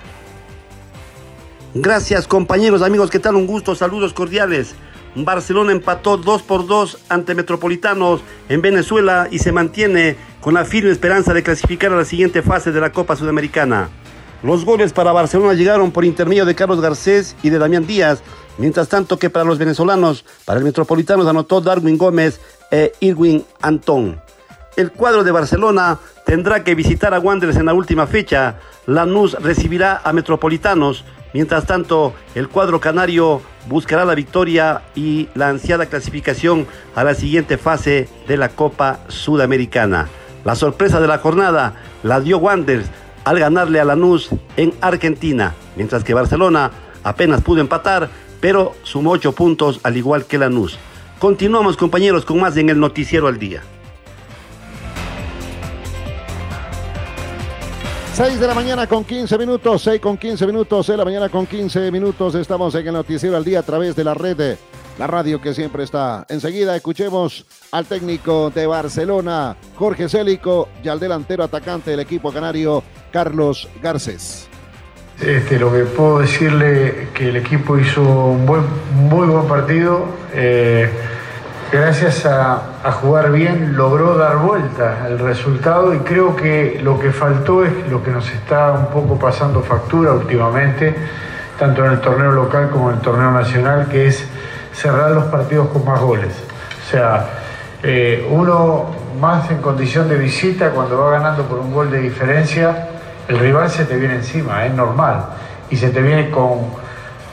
Gracias 1.75 2.27
compañeros, 2.27 2.83
amigos, 2.83 3.09
¿qué 3.09 3.17
tal? 3.17 3.35
Un 3.35 3.47
gusto, 3.47 3.73
saludos 3.73 4.13
cordiales. 4.13 4.75
Barcelona 5.15 5.71
empató 5.71 6.17
2 6.17 6.43
por 6.43 6.67
2 6.67 6.99
ante 7.09 7.33
Metropolitanos 7.33 8.21
en 8.47 8.61
Venezuela 8.61 9.27
y 9.31 9.39
se 9.39 9.51
mantiene 9.51 10.15
con 10.39 10.53
la 10.53 10.65
firme 10.65 10.91
esperanza 10.91 11.33
de 11.33 11.41
clasificar 11.41 11.91
a 11.91 11.95
la 11.95 12.05
siguiente 12.05 12.43
fase 12.43 12.71
de 12.71 12.79
la 12.79 12.91
Copa 12.91 13.15
Sudamericana. 13.15 13.89
Los 14.43 14.65
goles 14.65 14.93
para 14.93 15.13
Barcelona 15.13 15.55
llegaron 15.55 15.89
por 15.89 16.05
intermedio 16.05 16.45
de 16.45 16.53
Carlos 16.53 16.79
Garcés 16.79 17.35
y 17.41 17.49
de 17.49 17.57
Damián 17.57 17.87
Díaz, 17.87 18.21
mientras 18.59 18.87
tanto 18.87 19.17
que 19.17 19.31
para 19.31 19.45
los 19.45 19.57
venezolanos, 19.57 20.25
para 20.45 20.59
el 20.59 20.65
Metropolitanos 20.65 21.25
anotó 21.25 21.59
Darwin 21.59 21.97
Gómez 21.97 22.39
e 22.69 22.91
Irwin 22.99 23.45
Antón. 23.63 24.21
El 24.75 24.91
cuadro 24.91 25.23
de 25.23 25.31
Barcelona 25.31 25.97
tendrá 26.23 26.63
que 26.63 26.75
visitar 26.75 27.15
a 27.15 27.19
Wanderers 27.19 27.57
en 27.57 27.65
la 27.65 27.73
última 27.73 28.05
fecha. 28.05 28.59
Lanús 28.85 29.33
recibirá 29.41 30.01
a 30.03 30.13
Metropolitanos 30.13 31.03
Mientras 31.33 31.65
tanto, 31.65 32.13
el 32.35 32.47
cuadro 32.47 32.79
canario 32.79 33.41
buscará 33.67 34.05
la 34.05 34.13
victoria 34.13 34.83
y 34.95 35.29
la 35.33 35.49
ansiada 35.49 35.87
clasificación 35.87 36.67
a 36.95 37.03
la 37.03 37.15
siguiente 37.15 37.57
fase 37.57 38.07
de 38.27 38.37
la 38.37 38.49
Copa 38.49 38.99
Sudamericana. 39.07 40.09
La 40.45 40.55
sorpresa 40.55 40.99
de 40.99 41.07
la 41.07 41.17
jornada 41.17 41.73
la 42.03 42.21
dio 42.21 42.37
Wanderers 42.37 42.89
al 43.23 43.39
ganarle 43.39 43.79
a 43.79 43.85
Lanús 43.85 44.29
en 44.57 44.73
Argentina, 44.81 45.55
mientras 45.75 46.03
que 46.03 46.13
Barcelona 46.13 46.71
apenas 47.03 47.41
pudo 47.41 47.61
empatar, 47.61 48.09
pero 48.39 48.75
sumó 48.83 49.11
ocho 49.11 49.31
puntos 49.31 49.79
al 49.83 49.97
igual 49.97 50.25
que 50.25 50.37
Lanús. 50.37 50.77
Continuamos 51.17 51.77
compañeros 51.77 52.25
con 52.25 52.41
más 52.41 52.57
en 52.57 52.69
el 52.69 52.79
noticiero 52.79 53.27
al 53.27 53.39
día. 53.39 53.63
6 58.13 58.39
de 58.39 58.45
la 58.45 58.53
mañana 58.53 58.85
con 58.85 59.03
15 59.03 59.39
minutos, 59.39 59.81
6 59.81 59.99
con 59.99 60.17
15 60.17 60.45
minutos, 60.45 60.85
6 60.85 60.93
de 60.93 60.97
la 60.97 61.05
mañana 61.05 61.29
con 61.29 61.47
15 61.47 61.89
minutos. 61.89 62.35
Estamos 62.35 62.75
en 62.75 62.85
el 62.85 62.93
noticiero 62.93 63.35
al 63.35 63.43
día 63.43 63.59
a 63.59 63.63
través 63.63 63.95
de 63.95 64.03
la 64.03 64.13
red, 64.13 64.37
de 64.37 64.57
la 64.99 65.07
radio 65.07 65.41
que 65.41 65.51
siempre 65.55 65.83
está. 65.83 66.23
Enseguida 66.29 66.75
escuchemos 66.75 67.43
al 67.71 67.87
técnico 67.87 68.51
de 68.51 68.67
Barcelona, 68.67 69.57
Jorge 69.75 70.07
Célico, 70.07 70.69
y 70.83 70.89
al 70.89 70.99
delantero 70.99 71.43
atacante 71.43 71.89
del 71.89 72.01
equipo 72.01 72.31
canario, 72.31 72.83
Carlos 73.11 73.67
Garcés. 73.81 74.47
Este, 75.19 75.57
lo 75.57 75.73
que 75.73 75.79
puedo 75.79 76.19
decirle 76.19 77.07
que 77.15 77.29
el 77.29 77.37
equipo 77.37 77.79
hizo 77.79 78.03
un 78.03 78.45
buen, 78.45 78.61
muy 79.09 79.25
buen 79.25 79.47
partido. 79.47 80.05
Eh, 80.35 80.87
gracias 81.73 82.23
a, 82.27 82.91
jugar 83.01 83.31
bien 83.31 83.75
logró 83.75 84.15
dar 84.15 84.37
vuelta 84.37 85.07
el 85.07 85.17
resultado 85.17 85.95
y 85.95 85.99
creo 85.99 86.35
que 86.35 86.79
lo 86.83 86.99
que 86.99 87.11
faltó 87.11 87.65
es 87.65 87.71
lo 87.89 88.03
que 88.03 88.11
nos 88.11 88.29
está 88.29 88.73
un 88.73 88.87
poco 88.87 89.17
pasando 89.17 89.61
factura 89.63 90.13
últimamente, 90.13 90.93
tanto 91.57 91.83
en 91.83 91.93
el 91.93 91.99
torneo 91.99 92.31
local 92.31 92.69
como 92.69 92.91
en 92.91 92.97
el 92.97 93.01
torneo 93.01 93.31
nacional, 93.31 93.87
que 93.89 94.05
es 94.05 94.23
cerrar 94.71 95.11
los 95.11 95.23
partidos 95.25 95.69
con 95.69 95.83
más 95.83 95.99
goles. 95.99 96.31
O 96.85 96.91
sea, 96.91 97.29
eh, 97.81 98.27
uno 98.29 98.91
más 99.19 99.49
en 99.49 99.57
condición 99.57 100.07
de 100.07 100.17
visita, 100.17 100.69
cuando 100.69 100.99
va 100.99 101.11
ganando 101.11 101.43
por 101.43 101.57
un 101.57 101.73
gol 101.73 101.89
de 101.89 102.01
diferencia, 102.01 102.89
el 103.27 103.39
rival 103.39 103.71
se 103.71 103.85
te 103.85 103.95
viene 103.95 104.15
encima, 104.15 104.63
es 104.63 104.73
normal, 104.75 105.25
y 105.71 105.77
se 105.77 105.89
te 105.89 106.03
viene 106.03 106.29
con 106.29 106.82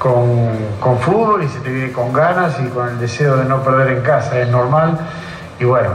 con, 0.00 0.99
fútbol 1.00 1.42
y 1.45 1.49
se 1.49 1.61
te 1.61 1.71
viene 1.71 1.92
con 1.92 2.11
ganas 2.12 2.59
y 2.59 2.69
con 2.69 2.88
el 2.88 2.99
deseo 2.99 3.37
de 3.37 3.45
no 3.45 3.62
perder 3.62 3.99
en 3.99 4.02
casa, 4.02 4.40
es 4.40 4.49
normal. 4.49 4.99
Y 5.61 5.64
bueno, 5.64 5.90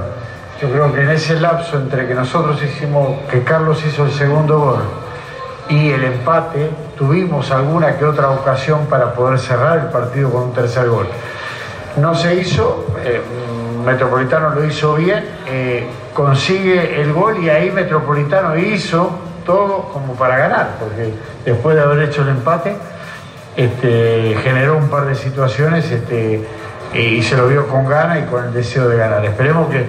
yo 0.62 0.70
creo 0.70 0.94
que 0.94 1.02
en 1.02 1.10
ese 1.10 1.40
lapso 1.40 1.78
entre 1.78 2.08
que 2.08 2.14
nosotros 2.14 2.62
hicimos, 2.62 3.20
que 3.32 3.44
Carlos 3.44 3.84
hizo 3.84 4.06
el 4.06 4.12
segundo 4.12 4.60
gol 4.60 4.84
y 5.70 5.90
el 5.90 6.04
empate, 6.04 6.70
tuvimos 6.96 7.50
alguna 7.50 7.98
que 7.98 8.06
otra 8.06 8.30
ocasión 8.30 8.86
para 8.86 9.12
poder 9.14 9.40
cerrar 9.40 9.80
el 9.80 9.86
partido 9.86 10.30
con 10.30 10.44
un 10.44 10.54
tercer 10.54 10.88
gol. 10.88 11.08
No 11.98 12.14
se 12.14 12.36
hizo, 12.36 12.86
eh, 13.04 13.22
Metropolitano 13.84 14.52
lo 14.52 14.66
hizo 14.66 14.94
bien, 14.96 15.26
eh, 15.48 15.88
consigue 16.14 17.02
el 17.02 17.12
gol 17.12 17.44
y 17.44 17.50
ahí 17.50 17.72
Metropolitano 17.72 18.56
hizo 18.56 19.10
todo 19.48 19.90
como 19.92 20.14
para 20.14 20.38
ganar, 20.38 20.76
porque 20.80 21.12
después 21.44 21.76
de 21.76 21.82
haber 21.82 22.04
hecho 22.04 22.22
el 22.22 22.30
empate, 22.30 22.76
este, 23.56 24.36
generó 24.44 24.78
un 24.78 24.90
par 24.90 25.06
de 25.06 25.16
situaciones 25.16 25.90
este, 25.92 26.44
y 26.94 27.22
se 27.22 27.38
lo 27.38 27.48
vio 27.48 27.68
con 27.68 27.88
ganas 27.88 28.20
y 28.20 28.24
con 28.24 28.46
el 28.46 28.54
deseo 28.54 28.88
de 28.88 28.98
ganar. 28.98 29.24
Esperemos 29.26 29.70
que 29.70 29.86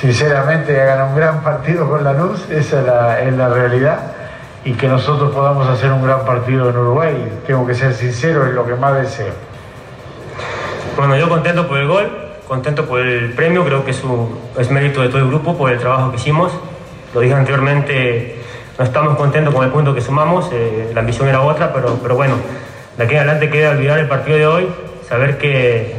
sinceramente 0.00 0.80
hagan 0.80 1.08
un 1.08 1.16
gran 1.16 1.42
partido 1.42 1.88
con 1.88 2.04
la 2.04 2.12
luz, 2.12 2.48
esa 2.50 3.18
es 3.20 3.34
la, 3.34 3.48
realidad, 3.48 3.98
y 4.64 4.72
que 4.72 4.88
nosotros 4.88 5.32
podamos 5.34 5.68
hacer 5.68 5.92
un 5.92 6.04
gran 6.04 6.24
partido 6.24 6.70
en 6.70 6.76
Uruguay. 6.76 7.40
Tengo 7.46 7.66
que 7.66 7.74
ser 7.74 7.94
sincero, 7.94 8.46
es 8.46 8.54
lo 8.54 8.66
que 8.66 8.74
más 8.74 8.94
deseo. 8.94 9.32
Bueno, 10.96 11.16
yo 11.16 11.28
contento 11.28 11.66
por 11.66 11.78
el 11.78 11.88
gol, 11.88 12.10
contento 12.46 12.86
por 12.86 13.00
el 13.00 13.32
premio, 13.32 13.64
creo 13.64 13.84
que 13.84 13.90
es, 13.90 14.02
es 14.58 14.70
mérito 14.70 15.02
de 15.02 15.08
todo 15.08 15.18
el 15.18 15.28
grupo 15.28 15.56
por 15.56 15.70
el 15.72 15.78
trabajo 15.78 16.10
que 16.10 16.16
hicimos. 16.16 16.52
Lo 17.12 17.20
dije 17.20 17.34
anteriormente, 17.34 18.36
no 18.78 18.84
estamos 18.84 19.16
contentos 19.16 19.54
con 19.54 19.64
el 19.64 19.70
punto 19.70 19.94
que 19.94 20.00
sumamos, 20.00 20.50
eh, 20.52 20.90
la 20.92 21.00
ambición 21.00 21.28
era 21.28 21.40
otra, 21.42 21.72
pero, 21.72 21.98
pero 22.02 22.16
bueno, 22.16 22.34
de 22.96 23.04
aquí 23.04 23.14
en 23.14 23.20
adelante 23.20 23.50
queda 23.50 23.70
olvidar 23.70 23.98
el 23.98 24.08
partido 24.08 24.38
de 24.38 24.46
hoy, 24.46 24.68
saber 25.08 25.38
que, 25.38 25.94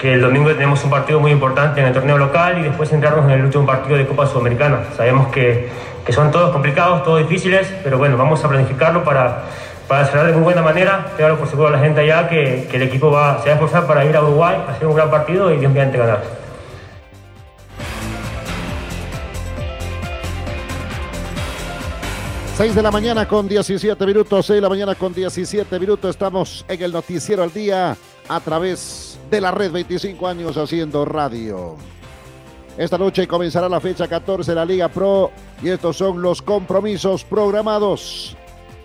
que 0.00 0.14
el 0.14 0.20
domingo 0.20 0.50
tenemos 0.52 0.82
un 0.84 0.90
partido 0.90 1.20
muy 1.20 1.30
importante 1.30 1.80
en 1.80 1.86
el 1.86 1.92
torneo 1.92 2.18
local 2.18 2.58
y 2.58 2.62
después 2.62 2.88
centrarnos 2.88 3.24
en 3.26 3.32
el 3.32 3.44
último 3.44 3.66
partido 3.66 3.96
de 3.96 4.06
Copa 4.06 4.26
Sudamericana. 4.26 4.80
Sabemos 4.96 5.28
que, 5.28 5.68
que 6.04 6.12
son 6.12 6.30
todos 6.30 6.50
complicados, 6.52 7.02
todos 7.04 7.20
difíciles, 7.20 7.72
pero 7.82 7.98
bueno, 7.98 8.16
vamos 8.16 8.44
a 8.44 8.48
planificarlo 8.48 9.04
para, 9.04 9.42
para 9.88 10.06
cerrar 10.06 10.26
de 10.26 10.32
muy 10.32 10.42
buena 10.42 10.62
manera. 10.62 11.06
Claro, 11.16 11.38
por 11.38 11.48
seguro 11.48 11.68
a 11.68 11.72
la 11.72 11.78
gente 11.78 12.00
allá 12.00 12.28
que, 12.28 12.68
el 12.72 12.82
equipo 12.82 13.10
va, 13.10 13.38
se 13.38 13.46
va 13.46 13.52
a 13.52 13.54
esforzar 13.54 13.86
para 13.86 14.04
ir 14.04 14.16
a 14.16 14.22
Uruguay, 14.22 14.56
hacer 14.68 14.86
un 14.86 14.96
gran 14.96 15.10
partido 15.10 15.52
y 15.52 15.58
bien 15.58 15.74
ganar. 15.74 16.43
6 22.56 22.72
de 22.72 22.82
la 22.82 22.92
mañana 22.92 23.26
con 23.26 23.48
17 23.48 24.06
minutos, 24.06 24.46
6 24.46 24.58
de 24.58 24.60
la 24.60 24.68
mañana 24.68 24.94
con 24.94 25.12
17 25.12 25.76
minutos. 25.80 26.10
Estamos 26.10 26.64
en 26.68 26.82
el 26.82 26.92
Noticiero 26.92 27.42
al 27.42 27.52
Día 27.52 27.96
a 28.28 28.40
través 28.40 29.18
de 29.28 29.40
la 29.40 29.50
red 29.50 29.72
25 29.72 30.28
años 30.28 30.56
haciendo 30.56 31.04
radio. 31.04 31.74
Esta 32.78 32.96
noche 32.96 33.26
comenzará 33.26 33.68
la 33.68 33.80
fecha 33.80 34.06
14 34.06 34.52
de 34.52 34.54
la 34.54 34.64
Liga 34.64 34.88
Pro 34.88 35.32
y 35.64 35.68
estos 35.68 35.96
son 35.96 36.22
los 36.22 36.42
compromisos 36.42 37.24
programados. 37.24 38.36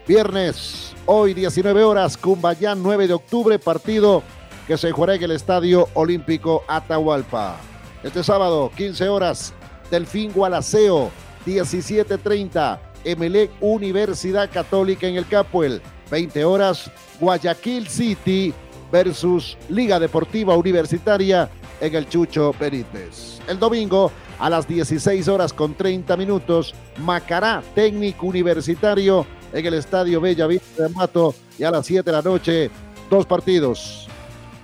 Viernes, 0.08 0.96
hoy 1.06 1.36
19 1.36 1.84
horas, 1.84 2.18
Cumbayán 2.18 2.82
9 2.82 3.08
de 3.08 3.14
octubre, 3.14 3.60
partido 3.60 4.24
que 4.66 4.80
se 4.80 4.92
jugará 4.92 5.14
en 5.14 5.24
el 5.24 5.32
Estadio 5.32 5.90
Olímpico 5.94 6.64
Atahualpa. 6.68 7.58
Este 8.02 8.24
sábado, 8.24 8.72
15 8.76 9.10
horas, 9.10 9.54
Delfín 9.92 10.32
Gualaceo, 10.34 11.12
17.30. 11.46 12.89
Emelec 13.04 13.52
Universidad 13.62 14.50
Católica 14.52 15.08
en 15.08 15.16
el 15.16 15.28
Capuel. 15.28 15.82
20 16.12 16.44
horas, 16.46 16.92
Guayaquil 17.20 17.88
City 17.88 18.54
versus 18.92 19.58
Liga 19.70 20.00
Deportiva 20.00 20.58
Universitaria 20.58 21.50
en 21.80 21.96
el 21.96 22.10
Chucho 22.10 22.54
Benítez. 22.60 23.40
El 23.48 23.60
domingo 23.60 24.12
a 24.40 24.50
las 24.50 24.68
16 24.68 25.28
horas 25.28 25.54
con 25.54 25.76
30 25.76 26.16
minutos, 26.18 26.74
Macará 26.98 27.62
Técnico 27.76 28.26
Universitario 28.26 29.26
en 29.54 29.66
el 29.66 29.74
Estadio 29.76 30.22
Bella 30.22 30.48
Vista 30.48 30.84
de 30.84 30.90
Mato 30.90 31.36
y 31.58 31.64
a 31.64 31.72
las 31.72 31.86
7 31.86 32.04
de 32.04 32.12
la 32.12 32.22
noche, 32.22 32.72
dos 33.10 33.26
partidos. 33.26 34.08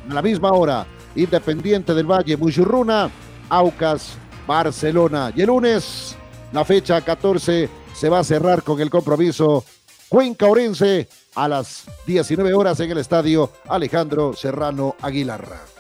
A 0.09 0.13
la 0.13 0.21
misma 0.21 0.51
hora, 0.51 0.85
Independiente 1.15 1.93
del 1.93 2.05
Valle, 2.05 2.37
Muchurruna, 2.37 3.09
Aucas, 3.49 4.17
Barcelona. 4.45 5.31
Y 5.35 5.41
el 5.41 5.47
lunes, 5.47 6.15
la 6.51 6.65
fecha 6.65 7.01
14 7.01 7.69
se 7.95 8.09
va 8.09 8.19
a 8.19 8.23
cerrar 8.23 8.63
con 8.63 8.81
el 8.81 8.89
compromiso 8.89 9.63
Cuenca 10.09 10.47
Orense 10.47 11.07
a 11.35 11.47
las 11.47 11.85
19 12.05 12.53
horas 12.53 12.79
en 12.79 12.91
el 12.91 12.97
estadio 12.97 13.51
Alejandro 13.67 14.33
Serrano 14.33 14.95
Aguilar. 15.01 15.75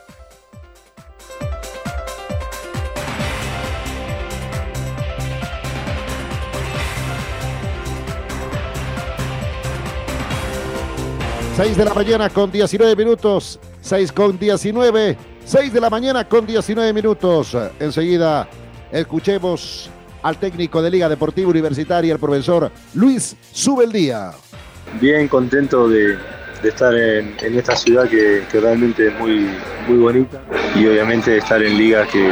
Seis 11.55 11.77
de 11.77 11.85
la 11.85 11.93
mañana 11.93 12.29
con 12.29 12.51
19 12.51 12.95
minutos. 12.97 13.59
6 13.81 14.11
con 14.11 14.37
19. 14.37 15.17
6 15.45 15.73
de 15.73 15.79
la 15.79 15.89
mañana 15.89 16.27
con 16.27 16.45
19 16.45 16.91
minutos. 16.91 17.55
Enseguida 17.79 18.49
escuchemos 18.91 19.89
al 20.25 20.37
técnico 20.39 20.81
de 20.81 20.89
Liga 20.89 21.07
Deportiva 21.07 21.51
Universitaria, 21.51 22.11
el 22.11 22.19
profesor 22.19 22.71
Luis 22.95 23.35
Subeldía. 23.51 24.31
Bien 24.99 25.27
contento 25.27 25.87
de, 25.87 26.17
estar 26.63 26.95
en, 26.95 27.35
esta 27.39 27.75
ciudad 27.75 28.09
que, 28.09 28.43
realmente 28.51 29.09
es 29.09 29.19
muy, 29.19 29.47
muy 29.87 29.97
bonita 29.99 30.41
y 30.75 30.87
obviamente 30.87 31.29
de 31.29 31.37
estar 31.37 31.61
en 31.61 31.77
ligas 31.77 32.09
que, 32.09 32.31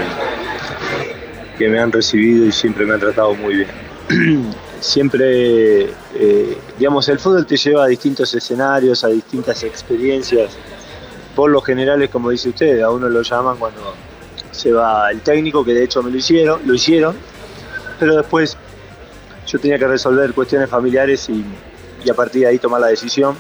que 1.55 1.69
me 1.69 1.79
han 1.79 1.91
recibido 1.91 2.47
y 2.47 2.51
siempre 2.51 2.83
me 2.83 2.95
han 2.95 2.99
tratado 2.99 3.35
muy 3.35 3.57
bien. 3.57 4.51
siempre, 4.79 5.83
eh, 6.15 6.57
digamos, 6.79 7.07
el 7.09 7.19
fútbol 7.19 7.45
te 7.45 7.57
lleva 7.57 7.83
a 7.83 7.87
distintos 7.87 8.33
escenarios, 8.33 9.03
a 9.03 9.09
distintas 9.09 9.61
experiencias. 9.61 10.57
Por 11.35 11.51
lo 11.51 11.61
general 11.61 12.09
como 12.09 12.31
dice 12.31 12.49
usted, 12.49 12.81
a 12.81 12.89
uno 12.89 13.07
lo 13.07 13.21
llaman 13.21 13.57
cuando 13.57 13.93
se 14.49 14.71
va 14.71 15.11
el 15.11 15.21
técnico, 15.21 15.63
que 15.63 15.75
de 15.75 15.83
hecho 15.83 16.01
me 16.01 16.09
lo 16.09 16.17
hicieron, 16.17 16.59
lo 16.65 16.73
hicieron, 16.73 17.15
pero 17.99 18.17
después 18.17 18.57
yo 19.47 19.59
tenía 19.59 19.77
que 19.77 19.87
resolver 19.87 20.33
cuestiones 20.33 20.69
familiares 20.69 21.29
y, 21.29 21.45
a 22.09 22.13
partir 22.13 22.41
de 22.41 22.47
ahí 22.47 22.59
tomar 22.59 22.81
la 22.81 22.87
decisión. 22.87 23.35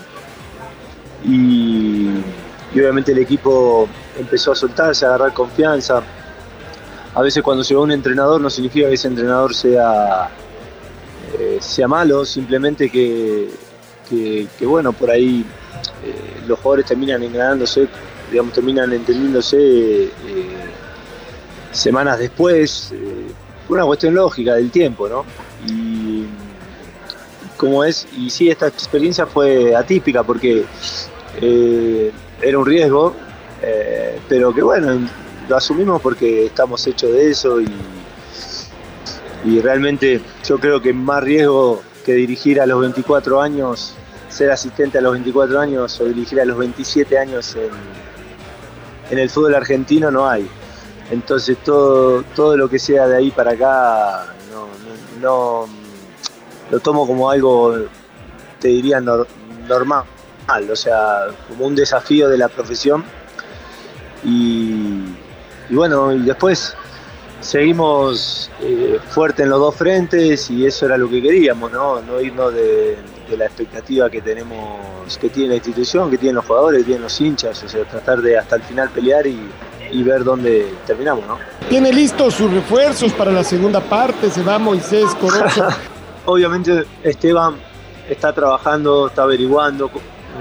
Y, 1.25 2.09
obviamente 2.73 3.11
el 3.11 3.19
equipo 3.19 3.87
empezó 4.17 4.51
a 4.51 4.55
soltarse, 4.55 5.05
a 5.05 5.09
agarrar 5.09 5.33
confianza. 5.33 6.01
A 7.13 7.21
veces 7.21 7.43
cuando 7.43 7.63
se 7.63 7.75
va 7.75 7.81
un 7.81 7.91
entrenador 7.91 8.41
no 8.41 8.49
significa 8.49 8.87
que 8.87 8.95
ese 8.95 9.07
entrenador 9.07 9.53
sea 9.53 10.29
eh, 11.39 11.57
sea 11.59 11.87
malo, 11.87 12.25
simplemente 12.25 12.89
que, 12.89 13.49
bueno, 14.61 14.93
por 14.93 15.09
ahí 15.09 15.43
eh, 16.03 16.43
los 16.47 16.59
jugadores 16.59 16.85
terminan 16.85 17.23
enganándose, 17.23 17.87
digamos, 18.29 18.53
terminan 18.53 18.93
entendiéndose 18.93 19.57
eh, 19.57 20.11
semanas 21.71 22.19
después, 22.19 22.93
una 23.73 23.85
cuestión 23.85 24.13
lógica 24.15 24.55
del 24.55 24.71
tiempo, 24.71 25.07
¿no? 25.07 25.25
Y 25.67 26.25
como 27.57 27.83
es, 27.83 28.07
y 28.17 28.29
sí, 28.29 28.49
esta 28.49 28.67
experiencia 28.67 29.25
fue 29.25 29.75
atípica 29.75 30.23
porque 30.23 30.65
era 32.41 32.57
un 32.57 32.65
riesgo, 32.65 33.13
pero 34.27 34.53
que 34.53 34.61
bueno, 34.61 35.07
lo 35.47 35.55
asumimos 35.55 36.01
porque 36.01 36.47
estamos 36.47 36.85
hechos 36.87 37.11
de 37.11 37.31
eso 37.31 37.61
y 37.61 37.67
y 39.45 39.59
realmente 39.59 40.21
yo 40.45 40.57
creo 40.57 40.81
que 40.81 40.93
más 40.93 41.23
riesgo 41.23 41.81
que 42.05 42.13
dirigir 42.13 42.61
a 42.61 42.65
los 42.65 42.79
24 42.79 43.41
años, 43.41 43.93
ser 44.29 44.51
asistente 44.51 44.97
a 44.97 45.01
los 45.01 45.13
24 45.13 45.59
años 45.59 45.99
o 45.99 46.05
dirigir 46.05 46.39
a 46.39 46.45
los 46.45 46.57
27 46.57 47.17
años 47.17 47.55
en, 49.09 49.17
el 49.17 49.29
fútbol 49.29 49.55
argentino 49.55 50.09
no 50.09 50.27
hay. 50.27 50.47
Entonces 51.13 51.57
todo, 51.63 52.23
todo 52.35 52.57
lo 52.57 52.67
que 52.67 52.79
sea 52.79 53.07
de 53.07 53.17
ahí 53.17 53.31
para 53.31 53.51
acá 53.51 54.33
no, 55.21 55.67
lo 56.71 56.79
tomo 56.79 57.05
como 57.05 57.29
algo, 57.29 57.75
te 58.59 58.67
diría, 58.67 58.99
normal, 58.99 60.05
o 60.69 60.75
sea, 60.75 61.27
como 61.47 61.67
un 61.67 61.75
desafío 61.75 62.29
de 62.29 62.37
la 62.37 62.49
profesión. 62.49 63.03
Y, 64.23 65.03
y 65.69 65.75
bueno, 65.75 66.11
y 66.13 66.23
después 66.23 66.75
seguimos 67.43 68.49
eh, 68.61 68.99
fuerte 69.09 69.43
en 69.43 69.49
los 69.49 69.59
dos 69.59 69.75
frentes 69.75 70.49
y 70.49 70.65
eso 70.65 70.85
era 70.85 70.97
lo 70.97 71.09
que 71.09 71.21
queríamos, 71.21 71.71
¿no? 71.71 72.01
No 72.01 72.21
irnos 72.21 72.53
de, 72.53 72.97
la 73.37 73.45
expectativa 73.45 74.09
que 74.11 74.21
tenemos, 74.21 75.17
que 75.17 75.29
tiene 75.29 75.49
la 75.49 75.55
institución, 75.55 76.11
que 76.11 76.17
tienen 76.17 76.35
los 76.35 76.45
jugadores, 76.45 76.79
que 76.81 76.85
tienen 76.85 77.03
los 77.03 77.19
hinchas, 77.19 77.63
o 77.63 77.67
sea, 77.67 77.83
tratar 77.85 78.21
de 78.21 78.37
hasta 78.37 78.57
el 78.57 78.61
final 78.61 78.89
pelear 78.89 79.25
y, 79.25 79.39
ver 80.01 80.23
dónde 80.23 80.73
terminamos, 80.87 81.27
¿no? 81.27 81.37
¿Tiene 81.69 81.93
listos 81.93 82.33
sus 82.33 82.51
refuerzos 82.51 83.11
para 83.13 83.31
la 83.31 83.43
segunda 83.43 83.79
parte? 83.79 84.31
¿Se 84.31 84.41
va 84.41 84.57
Moisés 84.57 85.13
Corozo? 85.15 85.67
Obviamente 86.25 86.85
Esteban 87.03 87.55
está 88.09 88.33
trabajando, 88.33 89.07
está 89.07 89.23
averiguando 89.23 89.91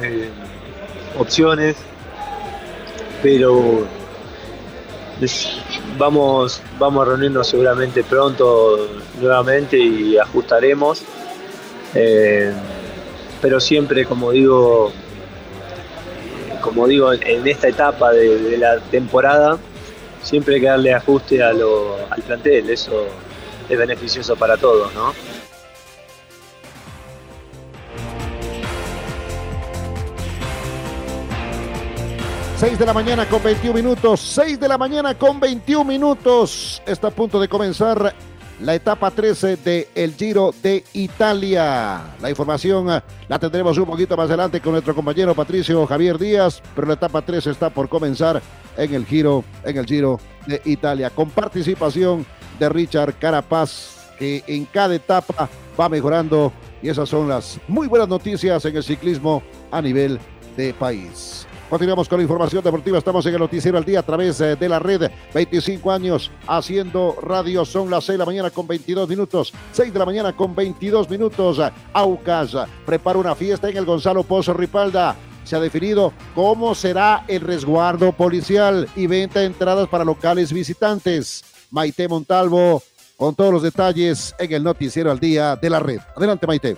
eh, 0.01 0.31
opciones, 1.19 1.77
pero 3.23 3.87
vamos, 5.99 6.61
vamos 6.79 7.07
a 7.07 7.11
reunirnos 7.11 7.49
seguramente 7.49 8.03
pronto 8.05 8.89
nuevamente 9.21 9.79
y 9.79 10.17
ajustaremos. 10.19 11.03
Eh, 11.95 12.53
pero 13.41 13.61
siempre, 13.61 14.05
como 14.07 14.31
digo, 14.31 14.93
como 16.63 16.87
digo, 16.87 17.13
en 17.13 17.47
esta 17.47 17.69
etapa 17.69 18.13
de, 18.13 18.57
la 18.57 18.79
temporada, 18.91 19.59
siempre 20.23 20.55
hay 20.55 20.61
que 20.63 20.67
darle 20.69 20.95
ajuste 20.95 21.43
a 21.43 21.53
lo, 21.53 21.97
al 22.09 22.23
plantel, 22.23 22.71
eso 22.71 23.07
es 23.69 23.79
beneficioso 23.79 24.37
para 24.37 24.57
todos, 24.57 24.95
¿no? 24.95 25.13
6 32.63 32.79
de 32.79 32.87
la 32.87 32.95
mañana 32.95 33.29
con 33.29 33.43
21 33.43 33.75
minutos. 33.75 34.21
6 34.21 34.61
de 34.61 34.69
la 34.69 34.79
mañana 34.79 35.19
con 35.19 35.41
21 35.41 35.85
minutos. 35.85 36.81
Está 36.87 37.09
a 37.09 37.11
punto 37.11 37.41
de 37.41 37.49
comenzar 37.49 38.15
la 38.61 38.75
etapa 38.75 39.11
13 39.11 39.57
de 39.57 39.89
el 39.95 40.15
Giro 40.15 40.55
de 40.63 40.85
Italia. 40.93 42.01
La 42.21 42.31
información 42.31 42.91
ah, 42.91 43.03
la 43.29 43.39
tendremos 43.39 43.77
un 43.79 43.87
poquito 43.87 44.17
más 44.17 44.29
adelante 44.29 44.61
con 44.61 44.73
nuestro 44.73 44.95
compañero 44.95 45.35
Patricio 45.35 45.87
Javier 45.87 46.19
Díaz, 46.19 46.63
pero 46.75 46.87
la 46.87 46.95
etapa 46.95 47.23
13 47.23 47.51
está 47.51 47.71
por 47.71 47.89
comenzar 47.89 48.41
en 48.77 48.95
el 48.95 49.07
Giro, 49.07 49.45
en 49.65 49.77
el 49.77 49.87
Giro 49.87 50.21
de 50.47 50.61
Italia, 50.65 51.11
con 51.11 51.31
participación 51.31 52.25
de 52.59 52.69
Richard 52.69 53.15
Carapaz, 53.19 54.11
que 54.19 54.45
en 54.47 54.65
cada 54.67 54.95
etapa 54.95 55.49
va 55.79 55.89
mejorando 55.89 56.53
y 56.83 56.89
esas 56.89 57.09
son 57.09 57.29
las 57.29 57.59
muy 57.69 57.87
buenas 57.87 58.09
noticias 58.09 58.65
en 58.65 58.77
el 58.77 58.83
ciclismo 58.83 59.43
a 59.71 59.81
nivel 59.81 60.19
de 60.57 60.75
país. 60.75 61.47
Continuamos 61.73 62.07
con 62.07 62.19
la 62.19 62.25
información 62.25 62.63
deportiva. 62.63 62.99
Estamos 62.99 63.25
en 63.25 63.33
el 63.33 63.41
Noticiero 63.41 63.79
al 63.79 63.85
Día 63.87 64.01
a 64.01 64.03
través 64.03 64.39
eh, 64.43 64.57
de 64.57 64.69
la 64.69 64.79
red. 64.79 65.11
25 65.33 65.91
años 65.91 66.31
haciendo 66.47 67.17
radio. 67.23 67.65
Son 67.65 67.89
las 67.89 68.05
6 68.05 68.13
de 68.13 68.19
la 68.19 68.27
mañana 68.27 68.51
con 68.51 68.67
22 68.67 69.09
minutos. 69.09 69.55
6 69.73 69.91
de 69.91 69.99
la 69.99 70.05
mañana 70.05 70.37
con 70.37 70.55
22 70.55 71.09
minutos. 71.09 71.63
Aucas 71.95 72.55
prepara 72.85 73.19
una 73.19 73.35
fiesta 73.35 73.71
en 73.71 73.79
el 73.79 73.87
Gonzalo 73.87 74.23
Pozo 74.23 74.53
Ripalda. 74.53 75.17
Se 75.45 75.57
ha 75.57 75.61
definido 75.61 76.13
cómo 76.35 76.75
será 76.75 77.25
el 77.27 77.41
resguardo 77.41 78.13
policial 78.13 78.87
y 78.95 79.07
venta 79.07 79.41
de 79.41 79.47
entradas 79.47 79.89
para 79.89 80.05
locales 80.05 80.53
visitantes. 80.53 81.43
Maite 81.71 82.07
Montalvo 82.07 82.83
con 83.17 83.35
todos 83.35 83.51
los 83.51 83.63
detalles 83.63 84.35
en 84.39 84.53
el 84.53 84.63
Noticiero 84.63 85.11
al 85.11 85.19
Día 85.19 85.57
de 85.57 85.71
la 85.71 85.81
red. 85.81 86.01
Adelante, 86.15 86.47
Maite. 86.47 86.77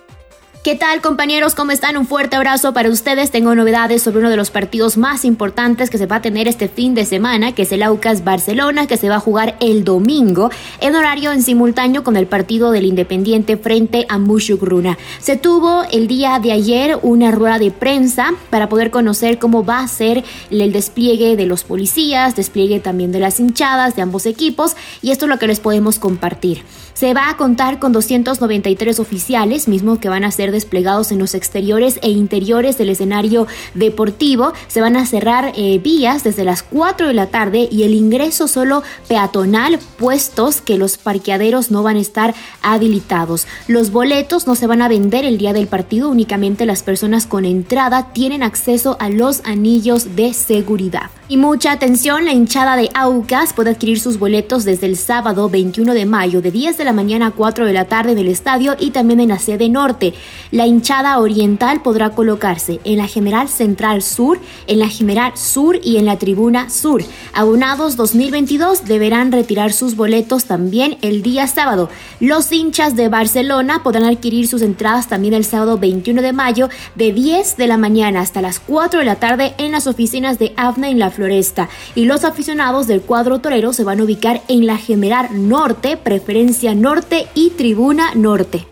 ¿Qué 0.65 0.77
tal 0.77 1.03
compañeros? 1.03 1.55
¿Cómo 1.55 1.73
están? 1.73 1.99
Un 1.99 2.07
fuerte 2.07 2.37
abrazo 2.37 2.73
para 2.73 2.89
ustedes. 2.89 3.31
Tengo 3.31 3.55
novedades 3.55 4.01
sobre 4.01 4.21
uno 4.21 4.31
de 4.31 4.39
los 4.39 4.51
partidos 4.51 4.97
más 4.97 5.27
importantes 5.27 5.91
que 5.91 5.99
se 5.99 6.07
va 6.07 6.17
a 6.17 6.23
tener 6.23 6.49
este 6.49 6.69
fin 6.69 6.95
de 6.95 7.05
semana, 7.05 7.55
que 7.55 7.65
es 7.65 7.73
el 7.73 7.83
Aucas 7.83 8.25
Barcelona, 8.25 8.87
que 8.87 8.97
se 8.97 9.11
va 9.11 9.17
a 9.17 9.21
jugar 9.21 9.59
el 9.61 9.85
domingo 9.85 10.51
en 10.81 10.97
horario 10.97 11.33
en 11.33 11.43
simultáneo 11.43 12.03
con 12.03 12.17
el 12.17 12.27
partido 12.27 12.71
del 12.71 12.87
Independiente 12.87 13.59
frente 13.59 14.07
a 14.09 14.17
Mushugruna. 14.17 14.97
Se 15.19 15.37
tuvo 15.37 15.83
el 15.93 16.07
día 16.07 16.39
de 16.39 16.53
ayer 16.53 16.99
una 17.03 17.31
rueda 17.31 17.59
de 17.59 17.71
prensa 17.71 18.33
para 18.49 18.71
poder 18.71 18.91
conocer 18.91 19.39
cómo 19.39 19.67
va 19.67 19.81
a 19.81 19.89
ser 19.89 20.25
el 20.51 20.73
despliegue 20.73 21.37
de 21.37 21.45
los 21.45 21.63
policías, 21.63 22.37
despliegue 22.37 22.81
también 22.81 23.13
de 23.13 23.21
las 23.21 23.39
hinchadas 23.39 23.97
de 23.97 24.01
ambos 24.01 24.25
equipos 24.25 24.77
y 25.03 25.11
esto 25.11 25.27
es 25.27 25.29
lo 25.29 25.39
que 25.39 25.47
les 25.47 25.61
podemos 25.61 25.99
compartir. 25.99 26.63
Se 26.95 27.13
va 27.13 27.29
a 27.29 27.37
contar 27.37 27.81
con 27.81 27.93
293 27.93 29.01
oficiales, 29.01 29.67
mismos 29.67 29.99
que 29.99 30.09
van 30.09 30.23
a 30.23 30.31
ser 30.31 30.53
desplegados 30.53 31.11
en 31.11 31.19
los 31.19 31.35
exteriores 31.35 31.99
e 32.03 32.11
interiores 32.11 32.79
del 32.79 32.89
escenario 32.89 33.49
deportivo. 33.75 34.53
Se 34.69 34.81
van 34.81 34.97
a 34.97 35.05
cerrar 35.05 35.53
eh, 35.57 35.81
vías 35.83 36.23
desde 36.23 36.45
las 36.45 36.63
4 36.63 37.09
de 37.09 37.15
la 37.15 37.27
tarde 37.27 37.69
y 37.69 37.83
el 37.83 37.95
ingreso 37.95 38.47
solo 38.47 38.85
peatonal, 39.09 39.81
puestos 39.99 40.61
que 40.61 40.79
los 40.79 40.97
parqueaderos 40.97 41.73
no 41.73 41.83
van 41.83 41.97
a 41.97 42.01
estar 42.01 42.33
habilitados. 42.63 43.49
Los 43.67 43.91
boletos 43.91 44.47
no 44.47 44.55
se 44.55 44.69
van 44.69 44.81
a 44.81 44.89
vender 44.89 45.25
el 45.25 45.37
día 45.37 45.53
del 45.53 45.67
partido, 45.67 46.09
únicamente 46.09 46.65
las 46.65 46.85
personas 46.85 47.27
con 47.27 47.45
entrada 47.45 48.13
tienen 48.13 48.45
acceso 48.45 48.97
a 49.01 49.09
los 49.09 49.43
anillos 49.45 50.15
de 50.15 50.33
seguridad. 50.33 51.11
Y 51.27 51.39
mucha 51.39 51.73
atención, 51.73 52.27
la 52.27 52.33
hinchada 52.33 52.77
de 52.77 52.91
Aucas 52.95 53.55
puede 53.55 53.71
adquirir 53.71 53.99
sus 53.99 54.19
boletos 54.19 54.65
desde 54.65 54.87
el 54.87 54.97
sábado 54.97 55.49
21 55.49 55.95
de 55.95 56.05
mayo 56.05 56.43
de 56.43 56.51
10 56.51 56.77
de 56.77 56.84
la 56.85 56.93
mañana 56.93 57.27
a 57.27 57.31
4 57.31 57.67
de 57.67 57.73
la 57.73 57.87
tarde 57.87 58.13
en 58.13 58.19
el 58.19 58.29
estadio 58.29 58.77
y 58.79 58.91
también 58.91 59.21
en 59.21 59.29
la 59.29 59.39
sede 59.39 59.69
norte. 59.69 60.15
La 60.51 60.67
hinchada 60.67 61.19
oriental 61.19 61.83
podrá 61.83 62.11
colocarse 62.11 62.81
en 62.85 62.99
la 62.99 63.07
General 63.07 63.49
Central 63.49 64.03
Sur, 64.03 64.39
en 64.67 64.79
la 64.79 64.89
General 64.89 65.33
Sur 65.37 65.79
y 65.83 65.97
en 65.97 66.07
la 66.07 66.19
Tribuna 66.19 66.71
Sur. 66.71 67.03
Abonados 67.33 67.97
2022 67.97 68.85
deberán 68.85 69.33
retirar 69.33 69.73
sus 69.73 69.97
boletos 69.97 70.45
también 70.45 70.99
el 71.03 71.23
día 71.23 71.47
sábado. 71.47 71.89
Los 72.21 72.51
hinchas 72.53 72.97
de 72.97 73.09
Barcelona 73.09 73.83
podrán 73.83 74.05
adquirir 74.05 74.49
sus 74.49 74.63
entradas 74.63 75.09
también 75.09 75.35
el 75.35 75.45
sábado 75.45 75.79
21 75.79 76.23
de 76.23 76.33
mayo 76.33 76.69
de 76.95 77.13
10 77.13 77.57
de 77.57 77.67
la 77.67 77.77
mañana 77.77 78.21
hasta 78.21 78.43
las 78.43 78.61
4 78.61 79.01
de 79.01 79.07
la 79.07 79.17
tarde 79.17 79.55
en 79.59 79.73
las 79.73 79.87
oficinas 79.87 80.39
de 80.39 80.53
AFNA 80.57 80.91
en 80.91 80.99
la 80.99 81.11
Floresta. 81.11 81.69
Y 81.95 82.05
los 82.05 82.25
aficionados 82.25 82.87
del 82.87 83.03
cuadro 83.03 83.41
torero 83.41 83.73
se 83.73 83.85
van 83.85 84.01
a 84.01 84.05
ubicar 84.05 84.43
en 84.49 84.67
la 84.67 84.77
General 84.77 85.29
Norte, 85.49 85.97
preferencia 85.97 86.74
Norte 86.75 87.27
y 87.35 87.51
Tribuna 87.51 88.15
Norte. 88.15 88.67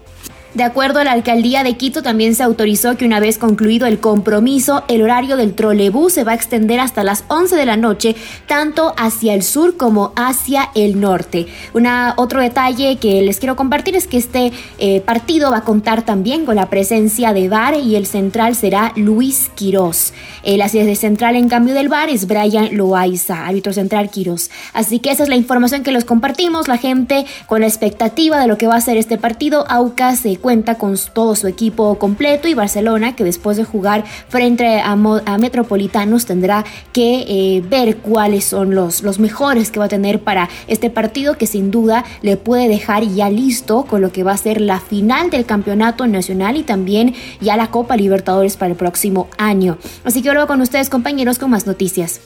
De 0.55 0.65
acuerdo 0.65 0.99
a 0.99 1.05
la 1.05 1.13
alcaldía 1.13 1.65
de 1.65 1.79
Quito, 1.79 2.03
también 2.03 2.35
se 2.35 2.43
autorizó 2.43 2.99
que 2.99 3.07
una 3.07 3.21
vez 3.21 3.39
concluido 3.39 3.87
el 3.87 4.01
compromiso, 4.01 4.85
el 4.89 5.01
horario 5.01 5.39
del 5.39 5.55
trolebús 5.55 6.13
se 6.13 6.25
va 6.25 6.33
a 6.33 6.35
extender 6.35 6.79
hasta 6.79 7.05
las 7.05 7.25
11 7.29 7.57
de 7.57 7.65
la 7.65 7.79
noche, 7.79 8.17
tanto 8.47 8.93
hacia 8.99 9.33
el 9.33 9.45
sur 9.45 9.79
como 9.79 10.13
hacia 10.15 10.69
el 10.75 11.01
norte. 11.01 11.47
Una, 11.73 12.13
otro 12.19 12.43
detalle 12.43 12.97
que 12.97 13.23
les 13.23 13.39
quiero 13.39 13.57
compartir 13.57 13.97
es 13.97 14.07
que 14.07 14.19
este 14.19 14.53
eh, 14.77 15.01
partido 15.01 15.51
va 15.51 15.59
a 15.59 15.65
contar 15.65 16.03
también 16.03 16.45
con 16.45 16.57
la 16.57 16.69
presencia 16.69 17.33
de 17.33 17.49
VAR 17.49 17.79
y 17.81 17.97
el 17.97 18.05
central 18.05 18.55
será 18.55 18.93
Luis 18.95 19.51
Quirós. 19.55 20.13
El 20.43 20.59
de 20.59 20.97
central 20.97 21.37
en 21.37 21.49
cambio 21.49 21.75
del 21.75 21.89
VAR 21.89 22.09
es 22.09 22.27
Brian 22.27 22.77
Loaiza, 22.77 23.47
árbitro 23.47 23.73
central 23.73 24.11
Quirós. 24.11 24.51
Así 24.73 24.99
que 24.99 25.11
esa 25.11 25.23
es 25.23 25.29
la 25.29 25.37
información 25.37 25.83
que 25.83 25.93
les 25.93 26.05
compartimos. 26.05 26.67
La 26.67 26.79
gente 26.79 27.27
con 27.47 27.61
la 27.61 27.69
expectativa 27.69 28.41
de 28.41 28.49
lo 28.49 28.59
que 28.59 28.67
va 28.67 28.75
a 28.75 28.81
ser 28.81 28.97
este 28.97 29.19
partido, 29.19 29.65
Aucas 29.69 30.21
se 30.21 30.37
cuenta 30.39 30.77
con 30.77 30.97
todo 31.13 31.37
su 31.37 31.47
equipo 31.47 31.99
completo 31.99 32.49
y 32.49 32.55
Barcelona, 32.55 33.15
que 33.15 33.23
después 33.23 33.57
de 33.57 33.65
jugar 33.65 34.05
frente 34.29 34.81
a, 34.81 34.97
Metropolitanos, 35.39 36.27
tendrá 36.27 36.65
que 36.93 37.25
eh, 37.29 37.63
ver 37.69 37.99
cuáles 37.99 38.45
son 38.45 38.75
los, 38.75 39.03
los 39.03 39.19
mejores 39.19 39.71
que 39.71 39.79
va 39.79 39.87
a 39.87 39.89
tener 39.89 40.21
para 40.21 40.49
este 40.67 40.91
partido, 40.91 41.37
que 41.37 41.47
sin 41.47 41.71
duda 41.71 42.05
le 42.21 42.37
puede 42.37 42.69
dejar 42.69 43.05
ya 43.05 43.31
listo 43.31 43.85
con 43.85 44.01
lo 44.01 44.13
que 44.13 44.23
va 44.23 44.33
a 44.33 44.37
ser 44.37 44.61
la 44.61 44.81
final 44.81 45.31
del 45.31 45.47
campeonato 45.47 46.07
nacional 46.07 46.57
y 46.57 46.63
también 46.63 47.15
ya 47.41 47.57
la 47.57 47.69
Copa 47.69 47.97
Libertadores 47.97 48.57
para 48.57 48.73
el 48.73 48.77
próximo 48.77 49.29
año. 49.39 49.79
Así 50.05 50.23
que 50.23 50.32
vuelvo 50.33 50.47
con 50.47 50.63
ustedes, 50.63 50.89
compañeros, 50.89 51.39
con 51.39 51.51
más 51.51 51.67
noticias. 51.67 52.21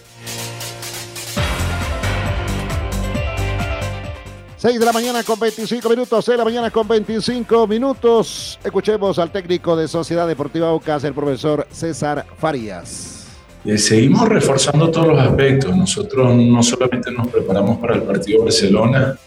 6 4.58 4.78
de 4.78 4.86
la 4.86 4.92
mañana 4.92 5.24
con 5.24 5.40
25 5.40 5.88
minutos, 5.88 6.24
6 6.24 6.34
de 6.34 6.38
la 6.38 6.44
mañana 6.44 6.70
con 6.70 6.86
25 6.86 7.66
minutos. 7.66 8.60
Escuchemos 8.62 9.18
al 9.18 9.30
técnico 9.32 9.76
de 9.76 9.88
Sociedad 9.88 10.26
Deportiva 10.26 10.68
Aucas, 10.68 11.02
el 11.02 11.14
profesor 11.14 11.66
César 11.70 12.24
Farías. 12.38 13.26
Eh, 13.64 13.76
seguimos 13.76 14.28
reforzando 14.28 14.88
todos 14.88 15.08
los 15.08 15.18
aspectos. 15.18 15.76
Nosotros 15.76 16.36
no 16.36 16.62
solamente 16.62 17.10
nos 17.10 17.26
preparamos 17.26 17.78
para 17.78 17.96
el 17.96 18.02
partido 18.02 18.44
Barcelona, 18.44 19.18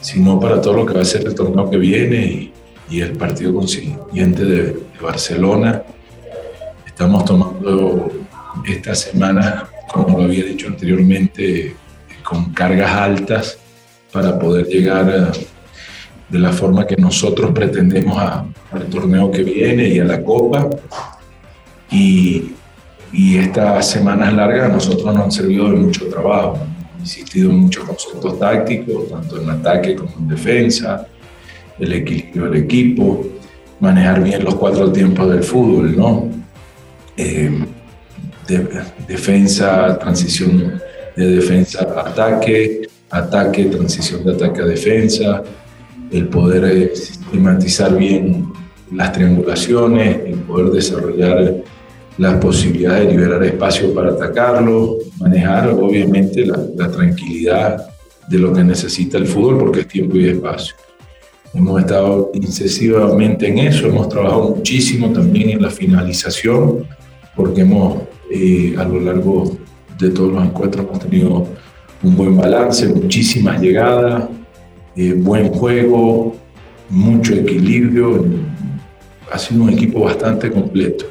sino 0.00 0.38
para 0.38 0.60
todo 0.60 0.74
lo 0.74 0.86
que 0.86 0.94
va 0.94 1.02
a 1.02 1.04
ser 1.04 1.26
el 1.26 1.34
torneo 1.34 1.68
que 1.68 1.76
viene 1.76 2.52
y, 2.88 3.00
el 3.00 3.16
partido 3.16 3.54
consiguiente 3.54 4.44
de, 4.44 4.62
de 4.64 4.98
Barcelona. 5.00 5.82
Estamos 6.92 7.24
tomando 7.24 8.12
esta 8.68 8.94
semana, 8.94 9.66
como 9.90 10.18
lo 10.18 10.24
había 10.24 10.44
dicho 10.44 10.68
anteriormente, 10.68 11.74
con 12.22 12.52
cargas 12.52 12.90
altas 12.92 13.58
para 14.12 14.38
poder 14.38 14.66
llegar 14.66 15.08
eh, 15.08 15.46
de 16.28 16.38
la 16.38 16.52
forma 16.52 16.86
que 16.86 16.96
nosotros 16.96 17.50
pretendemos 17.52 18.18
al 18.18 18.86
torneo 18.90 19.30
que 19.30 19.42
viene 19.42 19.88
y 19.88 20.00
a 20.00 20.04
la 20.04 20.22
Copa. 20.22 20.68
Y, 21.90 22.52
y 23.10 23.38
estas 23.38 23.88
semanas 23.88 24.34
largas 24.34 24.70
a 24.70 24.74
nosotros 24.74 25.14
nos 25.14 25.24
han 25.24 25.32
servido 25.32 25.70
de 25.70 25.76
mucho 25.76 26.08
trabajo. 26.08 26.58
Hemos 26.58 27.00
insistido 27.00 27.50
en 27.50 27.56
muchos 27.56 27.84
conceptos 27.84 28.38
tácticos, 28.38 29.08
tanto 29.08 29.40
en 29.40 29.48
ataque 29.48 29.96
como 29.96 30.12
en 30.18 30.28
defensa, 30.28 31.06
el 31.78 31.92
equilibrio 31.94 32.50
del 32.50 32.62
equipo, 32.64 33.26
manejar 33.80 34.22
bien 34.22 34.44
los 34.44 34.54
cuatro 34.56 34.92
tiempos 34.92 35.30
del 35.30 35.42
fútbol, 35.42 35.96
¿no? 35.96 36.41
Eh, 37.24 37.50
defensa, 39.06 39.96
transición 39.96 40.80
de 41.16 41.26
defensa 41.26 41.86
a 41.96 42.08
ataque, 42.08 42.82
ataque, 43.10 43.66
transición 43.66 44.24
de 44.24 44.32
ataque 44.32 44.62
a 44.62 44.64
defensa, 44.64 45.42
el 46.10 46.26
poder 46.26 46.64
eh, 46.64 46.96
sistematizar 46.96 47.96
bien 47.96 48.52
las 48.90 49.12
triangulaciones, 49.12 50.20
el 50.26 50.40
poder 50.40 50.72
desarrollar 50.72 51.54
las 52.18 52.34
posibilidades 52.40 53.06
de 53.06 53.12
liberar 53.12 53.44
espacio 53.44 53.94
para 53.94 54.10
atacarlo, 54.10 54.98
manejar 55.20 55.68
obviamente 55.68 56.44
la 56.44 56.90
tranquilidad 56.90 57.86
de 58.28 58.38
lo 58.38 58.52
que 58.52 58.64
necesita 58.64 59.16
el 59.16 59.26
fútbol 59.26 59.58
porque 59.58 59.80
es 59.80 59.88
tiempo 59.88 60.16
y 60.16 60.28
espacio. 60.28 60.74
Hemos 61.54 61.80
estado 61.80 62.30
incesivamente 62.34 63.46
en 63.46 63.58
eso, 63.58 63.86
hemos 63.86 64.08
trabajado 64.08 64.56
muchísimo 64.56 65.12
también 65.12 65.50
en 65.50 65.62
la 65.62 65.70
finalización, 65.70 66.86
porque 67.36 67.62
hemos 67.62 68.02
eh, 68.30 68.74
a 68.78 68.84
lo 68.84 69.00
largo 69.00 69.56
de 69.98 70.10
todos 70.10 70.32
los 70.32 70.44
encuentros 70.44 70.86
hemos 70.86 70.98
tenido 71.00 71.46
un 72.02 72.16
buen 72.16 72.36
balance, 72.36 72.88
muchísimas 72.88 73.60
llegadas, 73.60 74.24
eh, 74.96 75.14
buen 75.16 75.48
juego, 75.48 76.34
mucho 76.88 77.34
equilibrio. 77.34 78.24
Ha 79.30 79.38
sido 79.38 79.62
un 79.62 79.70
equipo 79.70 80.00
bastante 80.00 80.50
completo 80.50 81.06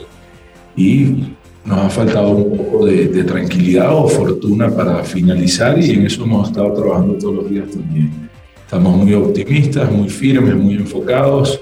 y 0.76 1.34
nos 1.66 1.78
ha 1.78 1.90
faltado 1.90 2.30
un 2.32 2.58
poco 2.58 2.86
de, 2.86 3.24
tranquilidad 3.24 3.94
o 3.96 4.08
fortuna 4.08 4.70
para 4.70 5.04
finalizar 5.04 5.80
y 5.80 5.92
en 5.92 6.06
eso 6.06 6.24
hemos 6.24 6.50
estado 6.50 6.74
trabajando 6.74 7.14
todos 7.16 7.36
los 7.36 7.50
días 7.50 7.70
también. 7.70 8.30
Estamos 8.64 8.96
muy 8.98 9.14
optimistas, 9.14 9.92
muy 9.92 10.10
firmes, 10.10 10.56
muy 10.56 10.76
enfocados 10.76 11.62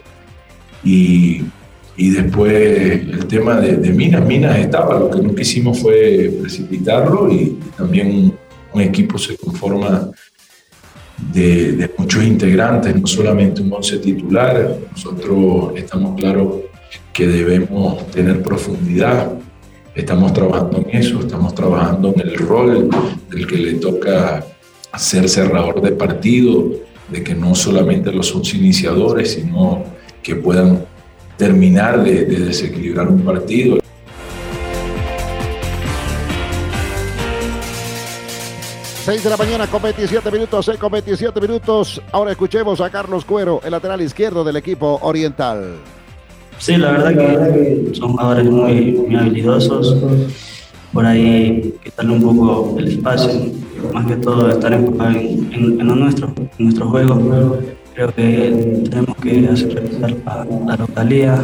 y, 0.83 1.41
y 1.99 2.11
después 2.11 2.53
el 2.53 3.27
tema 3.27 3.59
de, 3.59 3.91
Minas, 3.91 4.25
Minas 4.25 4.57
estaba, 4.57 4.97
lo 4.97 5.09
que 5.09 5.21
nunca 5.21 5.41
hicimos 5.41 5.79
fue 5.79 6.31
precipitarlo 6.39 7.29
y 7.29 7.59
también 7.75 8.33
un 8.71 8.81
equipo 8.81 9.17
se 9.17 9.35
conforma 9.35 10.09
de, 11.33 11.91
muchos 11.97 12.23
integrantes, 12.23 12.95
no 12.95 13.05
solamente 13.05 13.61
un 13.61 13.73
once 13.73 13.97
titular. 13.97 14.77
Nosotros 14.93 15.73
estamos 15.75 16.17
claros 16.17 16.61
que 17.11 17.27
debemos 17.27 18.09
tener 18.11 18.41
profundidad. 18.43 19.33
Estamos 19.93 20.31
trabajando 20.31 20.77
en 20.87 20.97
eso, 20.97 21.19
estamos 21.19 21.53
trabajando 21.53 22.13
en 22.15 22.21
el 22.21 22.35
rol 22.37 22.89
del 23.29 23.45
que 23.45 23.57
le 23.57 23.73
toca 23.73 24.45
ser 24.97 25.27
cerrador 25.27 25.81
de 25.81 25.91
partido, 25.91 26.71
de 27.09 27.21
que 27.25 27.35
no 27.35 27.55
solamente 27.55 28.09
los 28.13 28.33
once 28.33 28.55
iniciadores, 28.55 29.33
sino 29.33 29.83
que 30.23 30.35
puedan 30.35 30.85
terminar 31.39 32.03
de 32.03 32.25
desequilibrar 32.25 33.07
un 33.07 33.21
partido. 33.21 33.79
6 39.05 39.23
de 39.23 39.29
la 39.29 39.37
mañana 39.37 39.65
con 39.65 39.81
27 39.81 40.29
minutos, 40.29 40.65
6 40.65 40.77
con 40.77 40.91
27 40.91 41.41
minutos. 41.41 42.01
Ahora 42.11 42.31
escuchemos 42.31 42.81
a 42.81 42.89
Carlos 42.91 43.23
Cuero, 43.23 43.61
el 43.63 43.71
lateral 43.71 44.01
izquierdo 44.01 44.43
del 44.43 44.57
equipo 44.57 44.99
oriental. 45.01 45.77
Sí, 46.59 46.75
la 46.75 46.91
verdad 46.91 47.15
que 47.15 47.89
son 47.93 48.11
jugadores 48.11 48.45
muy, 48.45 48.91
muy 48.91 49.15
habilidosos. 49.15 49.95
Por 50.91 51.05
ahí 51.05 51.73
quitarle 51.83 52.13
un 52.13 52.21
poco 52.21 52.75
el 52.77 52.87
espacio, 52.89 53.31
más 53.93 54.05
que 54.05 54.17
todo 54.17 54.49
estar 54.51 54.73
enfocado 54.73 55.11
en, 55.11 55.53
en, 55.53 55.87
lo 55.87 55.95
nuestro, 55.95 56.33
en 56.37 56.65
nuestro 56.65 56.89
juego. 56.89 57.59
Creo 57.99 58.15
que 58.15 58.87
tenemos 58.89 59.17
que 59.17 59.45
hacer 59.49 59.75
revisar 59.75 60.15
la, 60.65 60.77
localía, 60.77 61.43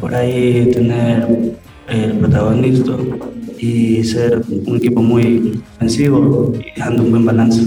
por 0.00 0.14
ahí 0.14 0.70
tener 0.72 1.56
el 1.88 2.12
protagonista 2.18 2.92
y 3.58 4.04
ser 4.04 4.42
un 4.48 4.76
equipo 4.76 5.02
muy 5.02 5.60
ofensivo 5.74 6.52
y 6.54 6.78
dejando 6.78 7.02
un 7.02 7.10
buen 7.10 7.26
balance. 7.26 7.66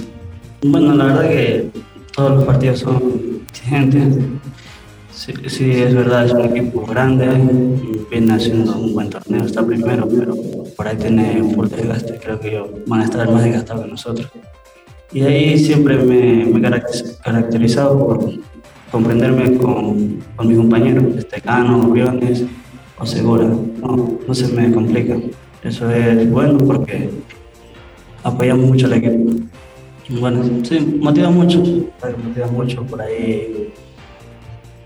Bueno, 0.64 0.96
la 0.96 1.06
verdad 1.08 1.30
que 1.30 1.70
todos 2.16 2.36
los 2.36 2.46
partidos 2.46 2.80
son 2.80 3.02
exigentes. 3.50 4.16
Sí, 5.12 5.70
es 5.70 5.94
verdad, 5.94 6.26
es 6.26 6.32
un 6.32 6.46
equipo 6.46 6.86
grande, 6.86 7.28
viene 8.10 8.34
haciendo 8.34 8.78
un 8.78 8.94
buen 8.94 9.10
torneo, 9.10 9.44
está 9.44 9.66
primero, 9.66 10.08
pero 10.08 10.38
por 10.78 10.88
ahí 10.88 10.96
tiene 10.96 11.42
un 11.42 11.54
fuerte 11.54 11.76
desgaste, 11.76 12.18
creo 12.18 12.40
que 12.40 12.48
ellos 12.48 12.70
van 12.86 13.02
a 13.02 13.04
estar 13.04 13.30
más 13.30 13.44
desgastados 13.44 13.84
que 13.84 13.92
nosotros. 13.92 14.32
Y 15.12 15.22
ahí 15.22 15.58
siempre 15.58 15.98
me, 15.98 16.44
he 16.44 16.62
caracterizado 17.24 17.98
por 17.98 18.30
comprenderme 18.92 19.58
con, 19.58 20.20
con 20.36 20.48
mis 20.48 20.58
compañeros, 20.58 21.16
Estecano, 21.16 21.88
Briones 21.88 22.44
o 23.00 23.06
Segura, 23.06 23.46
no, 23.46 24.20
no 24.28 24.34
se 24.34 24.48
me 24.50 24.72
complica. 24.72 25.18
Eso 25.64 25.90
es 25.92 26.30
bueno 26.30 26.58
porque 26.60 27.10
apoyamos 28.24 28.68
mucho 28.68 28.88
al 28.88 28.94
equipo. 28.94 29.34
Bueno, 30.10 30.44
sí, 30.64 30.98
motiva 31.00 31.30
mucho, 31.30 31.60
motiva 31.60 32.48
mucho. 32.48 32.84
Por 32.84 33.02
ahí 33.02 33.74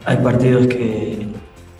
hay 0.06 0.18
partidos 0.18 0.68
que 0.68 1.28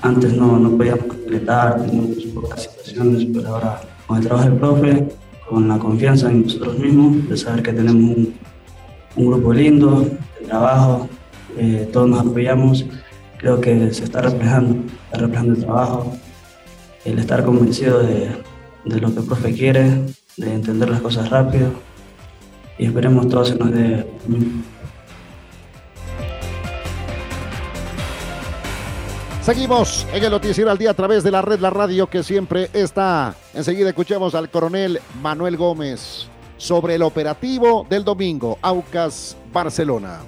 antes 0.02 0.34
no, 0.34 0.58
no 0.58 0.78
podíamos 0.78 1.06
completar, 1.06 1.84
teníamos 1.84 2.24
pocas 2.26 2.64
situaciones, 2.64 3.26
pero 3.34 3.50
ahora 3.50 3.82
con 4.08 4.18
el 4.18 4.28
trabajo 4.28 4.50
del 4.50 4.58
profe, 4.60 5.08
con 5.52 5.68
la 5.68 5.78
confianza 5.78 6.32
en 6.32 6.44
nosotros 6.44 6.80
mismos, 6.80 7.28
de 7.28 7.36
saber 7.36 7.62
que 7.62 7.74
tenemos 7.74 8.16
un, 8.16 8.34
grupo 9.18 9.52
lindo, 9.52 10.08
de 10.40 10.48
trabajo, 10.48 11.10
eh, 11.58 11.90
todos 11.92 12.08
nos 12.08 12.22
apoyamos, 12.22 12.86
creo 13.38 13.60
que 13.60 13.94
se 13.94 14.06
está 14.06 14.22
reflejando, 14.22 14.78
está 15.04 15.18
reflejando 15.20 15.54
el 15.56 15.60
trabajo, 15.60 16.16
el 17.04 17.20
estar 17.20 17.44
convencido 17.44 18.00
de, 18.00 18.30
lo 18.86 19.14
que 19.14 19.20
el 19.20 19.26
profe 19.26 19.54
quiere, 19.54 20.00
de 20.38 20.54
entender 20.54 20.90
las 20.90 21.02
cosas 21.02 21.30
rápido 21.30 21.72
y 22.78 22.86
esperemos 22.86 23.28
todos 23.28 23.50
se 23.50 23.56
nos 23.56 23.72
dé 23.72 24.08
Seguimos 29.54 30.08
en 30.14 30.24
el 30.24 30.32
noticiero 30.32 30.72
al 30.72 30.78
día 30.78 30.92
a 30.92 30.94
través 30.94 31.26
de 31.26 31.32
la 31.32 31.42
red 31.42 31.60
La 31.60 31.70
Radio 31.70 32.08
que 32.08 32.24
siempre 32.24 32.70
está. 32.72 33.36
Enseguida 33.54 33.90
escuchamos 33.90 34.34
al 34.34 34.50
coronel 34.50 35.02
Manuel 35.22 35.58
Gómez 35.58 36.30
sobre 36.56 36.96
el 36.96 37.02
operativo 37.02 37.86
del 37.90 38.06
domingo, 38.06 38.58
Aucas, 38.62 39.36
Barcelona. 39.52 40.20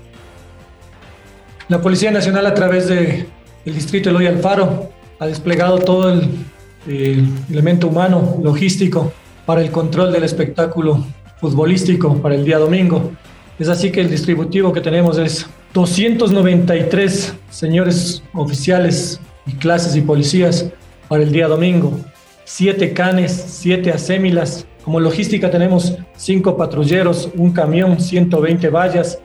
La 1.69 1.81
Policía 1.81 2.11
Nacional 2.11 2.47
a 2.47 2.53
través 2.53 2.89
del 2.89 3.25
distrito 3.63 4.09
Eloy 4.09 4.27
Alfaro 4.27 4.89
ha 5.17 5.25
desplegado 5.25 5.79
todo 5.79 6.11
el 6.11 7.33
elemento 7.49 7.87
humano, 7.87 8.41
logístico, 8.43 9.13
para 9.45 9.61
el 9.61 9.71
control 9.71 10.11
del 10.11 10.25
espectáculo 10.25 11.01
futbolístico 11.39 12.21
para 12.21 12.35
el 12.35 12.43
día 12.43 12.57
domingo. 12.57 13.11
Es 13.57 13.69
así 13.69 13.89
que 13.89 14.01
el 14.01 14.09
distributivo 14.09 14.73
que 14.73 14.81
tenemos 14.81 15.17
es 15.17 15.47
293 15.73 17.33
señores 17.49 18.21
oficiales 18.33 19.19
y 19.47 19.53
clases 19.53 19.95
y 19.95 20.01
policías 20.01 20.69
para 21.07 21.23
el 21.23 21.31
día 21.31 21.47
domingo, 21.47 21.99
7 22.45 22.93
canes, 22.93 23.31
7 23.47 23.91
asémilas. 23.91 24.67
Como 24.83 24.99
logística 24.99 25.49
tenemos 25.49 25.97
5 26.15 26.55
patrulleros, 26.57 27.29
un 27.35 27.51
camión, 27.51 27.99
120 27.99 28.69
vallas, 28.69 29.17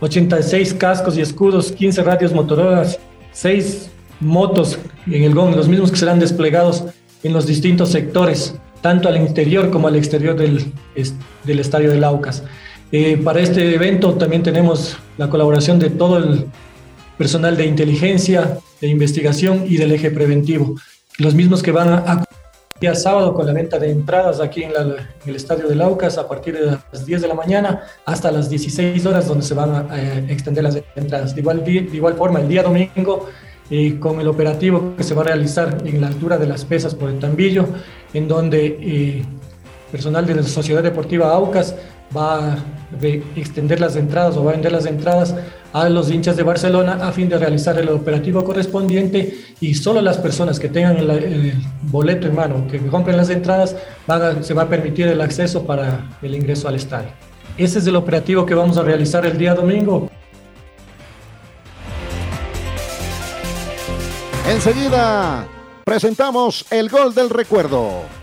86 0.00 0.74
cascos 0.74 1.18
y 1.18 1.22
escudos, 1.22 1.72
15 1.72 2.02
radios 2.04 2.32
motoras, 2.32 3.00
6 3.32 3.90
motos 4.20 4.78
en 5.06 5.24
el 5.24 5.34
GON, 5.34 5.56
los 5.56 5.68
mismos 5.68 5.90
que 5.90 5.96
serán 5.96 6.20
desplegados 6.20 6.84
en 7.24 7.32
los 7.32 7.46
distintos 7.46 7.90
sectores, 7.90 8.54
tanto 8.80 9.08
al 9.08 9.16
interior 9.16 9.70
como 9.70 9.88
al 9.88 9.96
exterior 9.96 10.36
del, 10.36 10.72
del 11.44 11.58
estadio 11.58 11.90
de 11.90 11.98
Laucas. 11.98 12.44
Eh, 12.92 13.20
para 13.22 13.40
este 13.40 13.74
evento 13.74 14.14
también 14.14 14.42
tenemos 14.42 14.96
la 15.16 15.30
colaboración 15.30 15.78
de 15.78 15.90
todo 15.90 16.18
el 16.18 16.46
personal 17.16 17.56
de 17.56 17.66
inteligencia, 17.66 18.58
de 18.80 18.88
investigación 18.88 19.64
y 19.68 19.76
del 19.76 19.92
eje 19.92 20.10
preventivo. 20.10 20.74
Los 21.18 21.34
mismos 21.34 21.62
que 21.62 21.70
van 21.70 21.88
a 21.88 22.24
día 22.80 22.94
sábado 22.94 23.34
con 23.34 23.46
la 23.46 23.52
venta 23.52 23.78
de 23.78 23.90
entradas 23.90 24.40
aquí 24.40 24.64
en, 24.64 24.72
el 25.26 25.36
estadio 25.36 25.68
de 25.68 25.74
Laucas 25.74 26.16
a 26.16 26.26
partir 26.26 26.58
de 26.58 26.78
las 26.90 27.04
10 27.04 27.20
de 27.20 27.28
la 27.28 27.34
mañana 27.34 27.82
hasta 28.06 28.30
las 28.32 28.48
16 28.48 29.04
horas 29.04 29.28
donde 29.28 29.44
se 29.44 29.52
van 29.52 29.74
a, 29.90 30.18
extender 30.28 30.64
las 30.64 30.78
entradas. 30.96 31.34
De 31.34 31.42
igual, 31.42 31.62
de 31.62 31.72
igual 31.72 32.14
forma, 32.14 32.40
el 32.40 32.48
día 32.48 32.62
domingo 32.62 33.28
eh, 33.70 33.98
con 34.00 34.18
el 34.18 34.26
operativo 34.26 34.94
que 34.96 35.04
se 35.04 35.14
va 35.14 35.20
a 35.20 35.26
realizar 35.26 35.82
en 35.84 36.00
la 36.00 36.06
altura 36.06 36.38
de 36.38 36.46
las 36.46 36.64
pesas 36.64 36.94
por 36.94 37.10
el 37.10 37.18
Tambillo, 37.18 37.66
en 38.14 38.26
donde 38.26 38.78
eh, 38.80 39.24
personal 39.92 40.24
de 40.24 40.36
la 40.36 40.42
Sociedad 40.42 40.82
Deportiva 40.82 41.34
Aucas 41.34 41.76
va 42.16 42.54
a 42.54 42.58
extender 43.36 43.80
las 43.80 43.96
entradas 43.96 44.36
o 44.36 44.44
va 44.44 44.50
a 44.50 44.54
vender 44.54 44.72
las 44.72 44.86
entradas 44.86 45.34
a 45.72 45.88
los 45.88 46.10
hinchas 46.10 46.36
de 46.36 46.42
Barcelona 46.42 46.98
a 47.02 47.12
fin 47.12 47.28
de 47.28 47.38
realizar 47.38 47.78
el 47.78 47.88
operativo 47.88 48.42
correspondiente 48.42 49.54
y 49.60 49.74
solo 49.74 50.00
las 50.00 50.18
personas 50.18 50.58
que 50.58 50.68
tengan 50.68 50.96
el, 50.96 51.54
boleto 51.82 52.26
en 52.26 52.34
mano, 52.34 52.66
que 52.68 52.78
compren 52.86 53.16
las 53.16 53.30
entradas, 53.30 53.76
se 54.40 54.54
va 54.54 54.62
a 54.62 54.68
permitir 54.68 55.06
el 55.06 55.20
acceso 55.20 55.64
para 55.64 56.08
el 56.22 56.34
ingreso 56.34 56.68
al 56.68 56.74
estadio. 56.74 57.10
Ese 57.56 57.78
es 57.78 57.86
el 57.86 57.96
operativo 57.96 58.44
que 58.46 58.54
vamos 58.54 58.76
a 58.78 58.82
realizar 58.82 59.24
el 59.26 59.38
día 59.38 59.54
domingo. 59.54 60.10
Enseguida 64.48 65.46
presentamos 65.84 66.66
el 66.70 66.88
gol 66.88 67.14
del 67.14 67.30
recuerdo. 67.30 68.19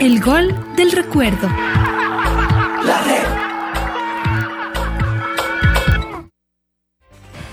El 0.00 0.18
gol 0.22 0.56
del 0.78 0.92
recuerdo. 0.92 1.46
La 1.46 3.02
red. 3.04 3.26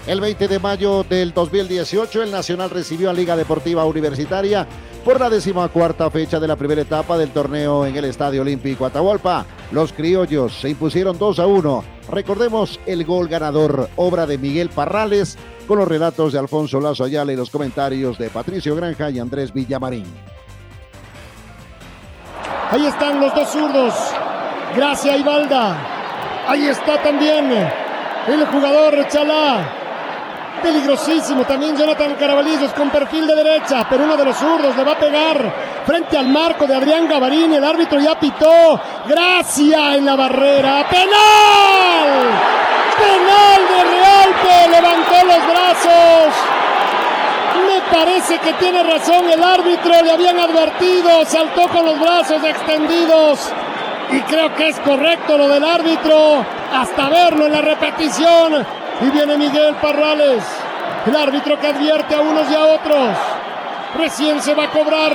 El 0.07 0.21
20 0.21 0.47
de 0.47 0.57
mayo 0.57 1.03
del 1.03 1.33
2018, 1.33 2.23
el 2.23 2.31
Nacional 2.31 2.69
recibió 2.69 3.09
a 3.09 3.13
Liga 3.13 3.35
Deportiva 3.35 3.83
Universitaria 3.83 4.65
por 5.03 5.19
la 5.19 5.29
decimocuarta 5.29 6.09
fecha 6.09 6.39
de 6.39 6.47
la 6.47 6.55
primera 6.55 6.83
etapa 6.83 7.17
del 7.17 7.31
torneo 7.31 7.85
en 7.85 7.97
el 7.97 8.05
Estadio 8.05 8.43
Olímpico 8.43 8.85
Atahualpa. 8.85 9.45
Los 9.73 9.91
criollos 9.91 10.53
se 10.53 10.69
impusieron 10.69 11.17
2 11.17 11.39
a 11.39 11.47
1. 11.47 11.83
Recordemos 12.13 12.79
el 12.85 13.03
gol 13.03 13.27
ganador, 13.27 13.89
obra 13.97 14.25
de 14.25 14.37
Miguel 14.37 14.69
Parrales, 14.69 15.37
con 15.67 15.79
los 15.79 15.87
relatos 15.89 16.31
de 16.31 16.39
Alfonso 16.39 16.79
Lazo 16.79 17.03
Ayala 17.03 17.33
y 17.33 17.35
los 17.35 17.49
comentarios 17.49 18.17
de 18.17 18.29
Patricio 18.29 18.73
Granja 18.73 19.09
y 19.09 19.19
Andrés 19.19 19.51
Villamarín. 19.51 20.05
Ahí 22.71 22.85
están 22.85 23.19
los 23.19 23.33
dos 23.33 23.49
zurdos. 23.49 23.93
Gracias, 24.75 25.17
Ibalda. 25.17 25.75
Ahí 26.47 26.67
está 26.67 27.01
también 27.01 27.51
el 28.27 28.45
jugador 28.47 29.07
Chalá. 29.07 29.59
Peligrosísimo 30.61 31.43
también 31.43 31.77
Jonathan 31.77 32.15
Carabalillos 32.15 32.73
con 32.73 32.89
perfil 32.89 33.27
de 33.27 33.35
derecha, 33.35 33.85
pero 33.89 34.03
uno 34.03 34.17
de 34.17 34.25
los 34.25 34.35
zurdos 34.35 34.75
le 34.75 34.83
va 34.83 34.93
a 34.93 34.99
pegar 34.99 35.53
frente 35.85 36.17
al 36.17 36.27
marco 36.27 36.65
de 36.65 36.75
Adrián 36.75 37.07
Gavarini. 37.07 37.55
El 37.55 37.63
árbitro 37.63 37.99
ya 37.99 38.19
pitó. 38.19 38.81
Gracia 39.07 39.95
en 39.95 40.05
la 40.05 40.15
barrera. 40.15 40.87
¡Penal! 40.89 42.17
¡Penal 42.97 43.61
de 43.69 43.83
Realpe! 43.83 44.69
Levantó 44.71 45.25
los 45.25 45.47
brazos. 45.47 46.46
Parece 47.91 48.37
que 48.39 48.53
tiene 48.53 48.83
razón 48.83 49.29
el 49.29 49.41
árbitro, 49.41 49.91
le 50.03 50.11
habían 50.11 50.39
advertido, 50.39 51.25
saltó 51.25 51.67
con 51.69 51.85
los 51.85 51.99
brazos 51.99 52.43
extendidos. 52.43 53.51
Y 54.11 54.19
creo 54.21 54.53
que 54.55 54.69
es 54.69 54.79
correcto 54.79 55.37
lo 55.37 55.47
del 55.47 55.63
árbitro, 55.63 56.45
hasta 56.73 57.09
verlo 57.09 57.45
en 57.45 57.53
la 57.53 57.61
repetición. 57.61 58.65
Y 59.01 59.09
viene 59.09 59.37
Miguel 59.37 59.75
Parrales, 59.75 60.43
el 61.05 61.15
árbitro 61.15 61.59
que 61.59 61.67
advierte 61.67 62.15
a 62.15 62.21
unos 62.21 62.49
y 62.49 62.55
a 62.55 62.65
otros. 62.65 63.09
Recién 63.95 64.41
se 64.41 64.53
va 64.53 64.65
a 64.65 64.71
cobrar. 64.71 65.13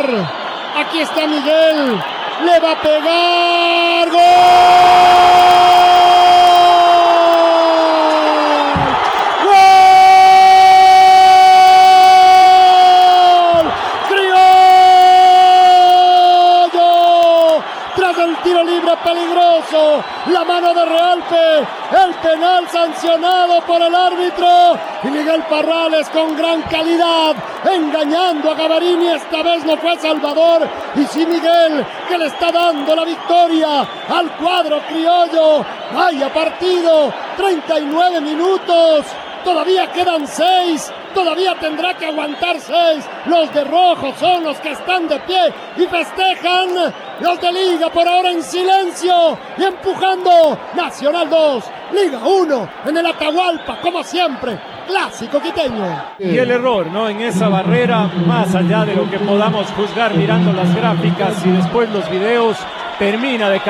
Aquí 0.78 1.00
está 1.00 1.26
Miguel, 1.26 2.00
le 2.44 2.60
va 2.60 2.72
a 2.72 2.80
pegar. 2.80 4.10
¡Gol! 4.10 5.41
Mano 20.52 20.74
de 20.74 20.84
Realpe. 20.84 21.66
El 22.04 22.14
penal 22.16 22.68
sancionado 22.68 23.60
por 23.62 23.80
el 23.80 23.94
árbitro. 23.94 24.78
Y 25.04 25.08
Miguel 25.08 25.42
Parrales 25.48 26.08
con 26.10 26.36
gran 26.36 26.62
calidad. 26.62 27.34
Engañando 27.64 28.50
a 28.50 28.54
Gavarini. 28.54 29.08
Esta 29.08 29.42
vez 29.42 29.64
no 29.64 29.76
fue 29.78 29.96
Salvador. 29.98 30.68
Y 30.96 31.04
sí 31.06 31.24
Miguel 31.24 31.84
que 32.08 32.18
le 32.18 32.26
está 32.26 32.52
dando 32.52 32.94
la 32.94 33.04
victoria 33.04 33.80
al 34.08 34.36
cuadro 34.36 34.80
criollo. 34.88 35.64
Vaya 35.94 36.32
partido. 36.32 37.12
39 37.36 38.20
minutos. 38.20 39.06
Todavía 39.44 39.92
quedan 39.92 40.26
seis. 40.26 40.92
Todavía 41.14 41.54
tendrá 41.60 41.94
que 41.94 42.06
aguantar 42.06 42.58
seis. 42.58 43.04
Los 43.26 43.52
de 43.52 43.64
rojo 43.64 44.12
son 44.18 44.44
los 44.44 44.56
que 44.58 44.70
están 44.72 45.08
de 45.08 45.18
pie 45.20 45.52
y 45.76 45.86
festejan. 45.86 46.92
Los 47.20 47.40
de 47.40 47.52
Liga 47.52 47.90
por 47.90 48.06
ahora 48.08 48.30
en 48.30 48.42
silencio 48.42 49.38
y 49.58 49.64
empujando. 49.64 50.58
Nacional 50.74 51.28
2, 51.28 51.64
Liga 51.92 52.18
1 52.18 52.68
en 52.86 52.96
el 52.96 53.06
Atahualpa, 53.06 53.80
como 53.80 54.02
siempre. 54.02 54.58
Clásico 54.86 55.40
quiteño. 55.40 56.14
Y 56.18 56.36
el 56.38 56.50
error, 56.50 56.86
¿no? 56.86 57.08
En 57.08 57.20
esa 57.20 57.48
barrera, 57.48 58.10
más 58.26 58.54
allá 58.54 58.84
de 58.84 58.94
lo 58.94 59.08
que 59.08 59.18
podamos 59.18 59.66
juzgar 59.72 60.14
mirando 60.14 60.52
las 60.52 60.74
gráficas 60.74 61.46
y 61.46 61.50
después 61.50 61.88
los 61.90 62.08
videos, 62.10 62.56
termina 62.98 63.48
de 63.48 63.60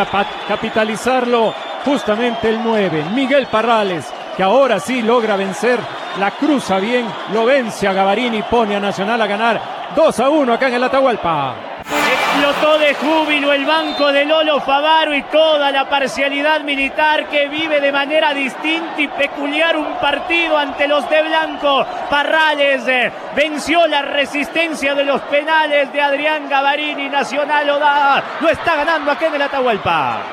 capitalizarlo 0.48 1.52
justamente 1.84 2.48
el 2.48 2.62
9, 2.62 3.04
Miguel 3.14 3.46
Parrales, 3.46 4.12
que 4.36 4.42
ahora 4.42 4.80
sí 4.80 5.02
logra 5.02 5.36
vencer, 5.36 5.78
la 6.18 6.30
cruza 6.32 6.78
bien, 6.78 7.06
lo 7.32 7.44
vence 7.44 7.86
a 7.86 7.92
Gavarini, 7.92 8.42
pone 8.42 8.76
a 8.76 8.80
Nacional 8.80 9.20
a 9.20 9.26
ganar 9.26 9.60
2 9.94 10.20
a 10.20 10.28
1 10.28 10.52
acá 10.52 10.68
en 10.68 10.74
el 10.74 10.84
Atahualpa. 10.84 11.54
Explotó 11.82 12.78
de 12.78 12.94
júbilo 12.94 13.52
el 13.52 13.66
banco 13.66 14.10
de 14.10 14.24
Lolo 14.24 14.60
Favaro 14.60 15.14
y 15.14 15.22
toda 15.24 15.70
la 15.70 15.88
parcialidad 15.88 16.62
militar 16.62 17.28
que 17.28 17.48
vive 17.48 17.80
de 17.80 17.92
manera 17.92 18.32
distinta 18.32 19.00
y 19.00 19.08
peculiar 19.08 19.76
un 19.76 19.94
partido 19.98 20.56
ante 20.56 20.88
los 20.88 21.08
de 21.10 21.22
Blanco. 21.22 21.86
Parrales 22.08 22.88
eh, 22.88 23.12
venció 23.36 23.86
la 23.86 24.02
resistencia 24.02 24.94
de 24.94 25.04
los 25.04 25.20
penales 25.22 25.92
de 25.92 26.00
Adrián 26.00 26.48
Gavarini. 26.48 27.08
Nacional 27.08 27.66
lo 27.66 27.78
da, 27.78 28.22
lo 28.40 28.48
está 28.48 28.76
ganando 28.76 29.10
aquí 29.10 29.26
en 29.26 29.34
el 29.34 29.42
Atahualpa. 29.42 30.32